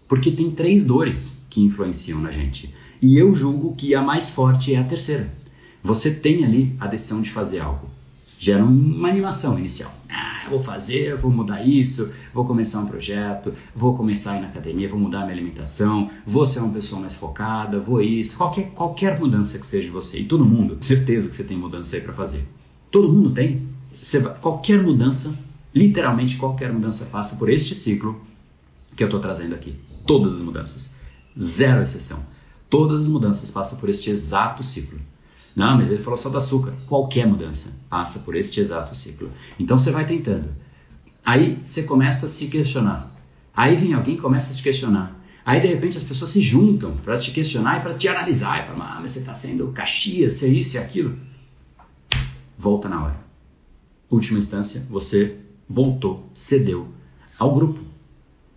[0.07, 2.73] porque tem três dores que influenciam na gente.
[3.01, 5.29] E eu julgo que a mais forte é a terceira
[5.87, 7.89] você tem ali a decisão de fazer algo.
[8.37, 9.91] Gera uma animação inicial.
[10.09, 14.47] Ah, vou fazer, vou mudar isso, vou começar um projeto, vou começar a ir na
[14.47, 19.19] academia, vou mudar minha alimentação, vou ser uma pessoa mais focada, vou isso, qualquer, qualquer
[19.19, 20.19] mudança que seja de você.
[20.19, 22.45] E todo mundo, certeza que você tem mudança aí para fazer.
[22.91, 23.67] Todo mundo tem.
[24.03, 25.33] Você qualquer mudança,
[25.73, 28.21] literalmente qualquer mudança passa por este ciclo
[28.95, 29.73] que eu estou trazendo aqui.
[30.05, 30.93] Todas as mudanças.
[31.39, 32.36] Zero exceção.
[32.69, 34.99] Todas as mudanças passam por este exato ciclo.
[35.55, 36.73] Não, mas ele falou só do açúcar.
[36.85, 39.31] Qualquer mudança passa por este exato ciclo.
[39.57, 40.49] Então você vai tentando.
[41.25, 43.11] Aí você começa a se questionar.
[43.55, 45.19] Aí vem alguém e começa a te questionar.
[45.43, 48.63] Aí de repente as pessoas se juntam para te questionar e para te analisar.
[48.63, 51.17] E falam, ah, mas você está sendo caxias, você é isso e aquilo.
[52.57, 53.19] Volta na hora.
[54.11, 55.37] Última instância, você
[55.67, 56.89] voltou, cedeu
[57.39, 57.79] ao grupo.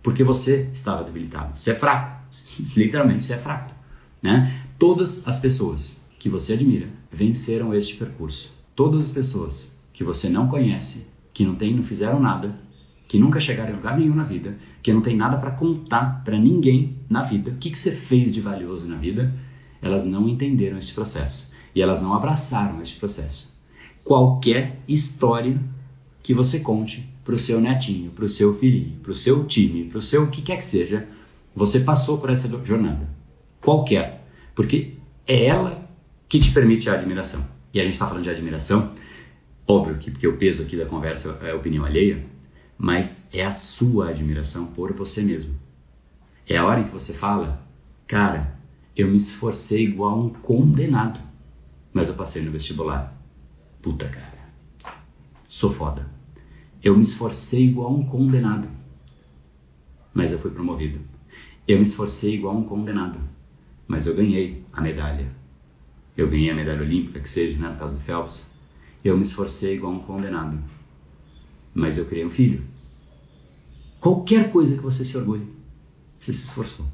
[0.03, 1.57] Porque você estava debilitado.
[1.57, 2.21] Você é fraco.
[2.77, 3.80] Literalmente, você é fraco.
[4.21, 4.65] Né?
[4.77, 8.53] Todas as pessoas que você admira venceram este percurso.
[8.75, 12.55] Todas as pessoas que você não conhece, que não tem, não fizeram nada,
[13.07, 16.39] que nunca chegaram em lugar nenhum na vida, que não tem nada para contar para
[16.39, 19.33] ninguém na vida, o que, que você fez de valioso na vida,
[19.81, 23.53] elas não entenderam esse processo e elas não abraçaram este processo.
[24.03, 25.59] Qualquer história
[26.23, 29.85] que você conte para o seu netinho, para o seu filhinho, para o seu time,
[29.85, 31.07] para o seu o que quer que seja,
[31.55, 33.09] você passou por essa jornada.
[33.61, 34.25] Qualquer.
[34.55, 34.95] Porque
[35.27, 35.87] é ela
[36.27, 37.47] que te permite a admiração.
[37.73, 38.91] E a gente está falando de admiração,
[39.67, 42.25] óbvio que porque o peso aqui da conversa é opinião alheia,
[42.77, 45.55] mas é a sua admiração por você mesmo.
[46.47, 47.65] É a hora em que você fala,
[48.07, 48.59] cara,
[48.95, 51.19] eu me esforcei igual um condenado,
[51.93, 53.15] mas eu passei no vestibular.
[53.81, 54.49] Puta cara,
[55.47, 56.09] sou foda.
[56.83, 58.67] Eu me esforcei igual um condenado,
[60.13, 60.99] mas eu fui promovido.
[61.67, 63.19] Eu me esforcei igual um condenado,
[63.87, 65.27] mas eu ganhei a medalha.
[66.15, 68.49] Eu ganhei a medalha olímpica, que seja, né, no caso do Phelps.
[69.03, 70.59] Eu me esforcei igual um condenado,
[71.73, 72.61] mas eu criei um filho.
[73.99, 75.47] Qualquer coisa que você se orgulhe,
[76.19, 76.85] você se esforçou.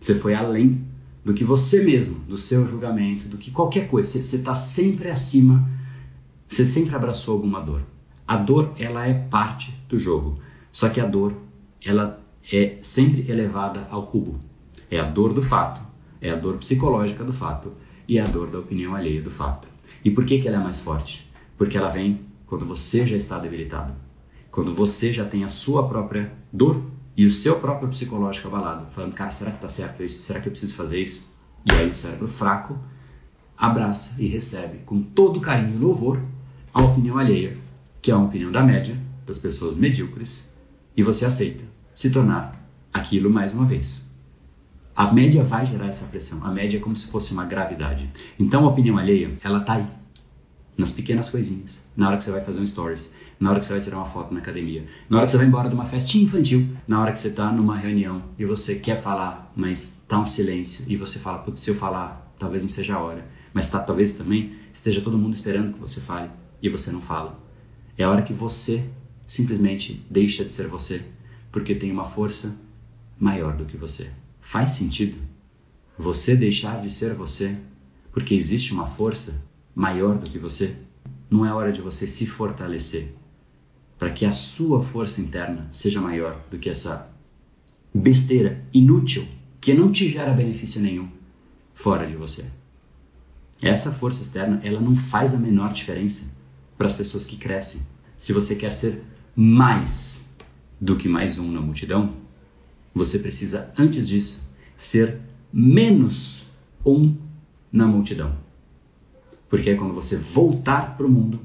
[0.00, 0.84] Você foi além
[1.24, 4.22] do que você mesmo, do seu julgamento, do que qualquer coisa.
[4.22, 5.68] Você está sempre acima,
[6.46, 7.82] você sempre abraçou alguma dor.
[8.26, 10.38] A dor, ela é parte do jogo.
[10.70, 11.34] Só que a dor,
[11.82, 12.20] ela
[12.52, 14.38] é sempre elevada ao cubo.
[14.90, 15.80] É a dor do fato,
[16.24, 17.70] é a dor psicológica do fato
[18.08, 19.68] e é a dor da opinião alheia do fato.
[20.02, 21.30] E por que, que ela é mais forte?
[21.58, 23.92] Porque ela vem quando você já está debilitado.
[24.50, 26.82] Quando você já tem a sua própria dor
[27.14, 30.22] e o seu próprio psicológico abalado, falando, cara, será que está certo isso?
[30.22, 31.28] Será que eu preciso fazer isso?
[31.70, 32.78] E aí o cérebro fraco
[33.56, 36.20] abraça e recebe com todo carinho e louvor
[36.72, 37.58] a opinião alheia,
[38.00, 40.50] que é a opinião da média, das pessoas medíocres,
[40.96, 41.64] e você aceita
[41.94, 44.03] se tornar aquilo mais uma vez.
[44.96, 46.44] A média vai gerar essa pressão.
[46.44, 48.08] A média é como se fosse uma gravidade.
[48.38, 49.86] Então a opinião alheia, ela tá aí.
[50.78, 51.84] Nas pequenas coisinhas.
[51.96, 54.06] Na hora que você vai fazer um stories, na hora que você vai tirar uma
[54.06, 57.10] foto na academia, na hora que você vai embora de uma festinha infantil, na hora
[57.10, 61.18] que você está numa reunião e você quer falar, mas tá um silêncio e você
[61.18, 63.26] fala, putz, se eu falar, talvez não seja a hora.
[63.52, 66.30] Mas tá, talvez também esteja todo mundo esperando que você fale
[66.62, 67.36] e você não fala.
[67.98, 68.84] É a hora que você
[69.26, 71.02] simplesmente deixa de ser você
[71.50, 72.56] porque tem uma força
[73.18, 74.08] maior do que você.
[74.44, 75.16] Faz sentido
[75.98, 77.56] você deixar de ser você
[78.12, 79.42] porque existe uma força
[79.74, 80.76] maior do que você?
[81.28, 83.12] Não é hora de você se fortalecer
[83.98, 87.10] para que a sua força interna seja maior do que essa
[87.92, 89.26] besteira inútil
[89.60, 91.08] que não te gera benefício nenhum
[91.74, 92.44] fora de você.
[93.62, 96.30] Essa força externa, ela não faz a menor diferença
[96.76, 97.80] para as pessoas que crescem.
[98.18, 99.02] Se você quer ser
[99.34, 100.28] mais
[100.80, 102.23] do que mais um na multidão,
[102.94, 105.18] você precisa, antes disso, ser
[105.52, 106.44] menos
[106.84, 107.16] um
[107.72, 108.36] na multidão.
[109.48, 111.40] Porque é quando você voltar para o mundo,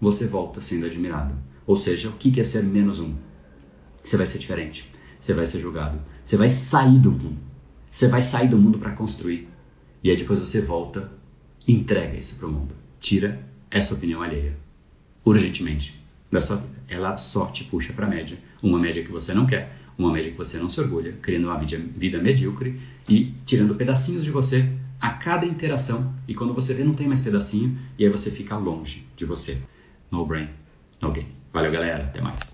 [0.00, 1.34] você volta sendo admirado.
[1.66, 3.14] Ou seja, o que é ser menos um?
[4.02, 4.90] Você vai ser diferente.
[5.18, 5.98] Você vai ser julgado.
[6.22, 7.38] Você vai sair do mundo.
[7.90, 9.48] Você vai sair do mundo para construir.
[10.02, 11.10] E aí depois você volta
[11.66, 12.74] e entrega isso para o mundo.
[13.00, 14.56] Tira essa opinião alheia.
[15.24, 16.74] Urgentemente da sua vida.
[16.88, 20.30] Ela só te puxa para a média, uma média que você não quer, uma média
[20.30, 24.68] que você não se orgulha, criando uma vida, vida medíocre e tirando pedacinhos de você
[25.00, 26.14] a cada interação.
[26.26, 29.58] E quando você vê, não tem mais pedacinho, e aí você fica longe de você.
[30.10, 30.48] No brain,
[31.00, 31.28] no game.
[31.52, 32.04] Valeu, galera.
[32.04, 32.52] Até mais.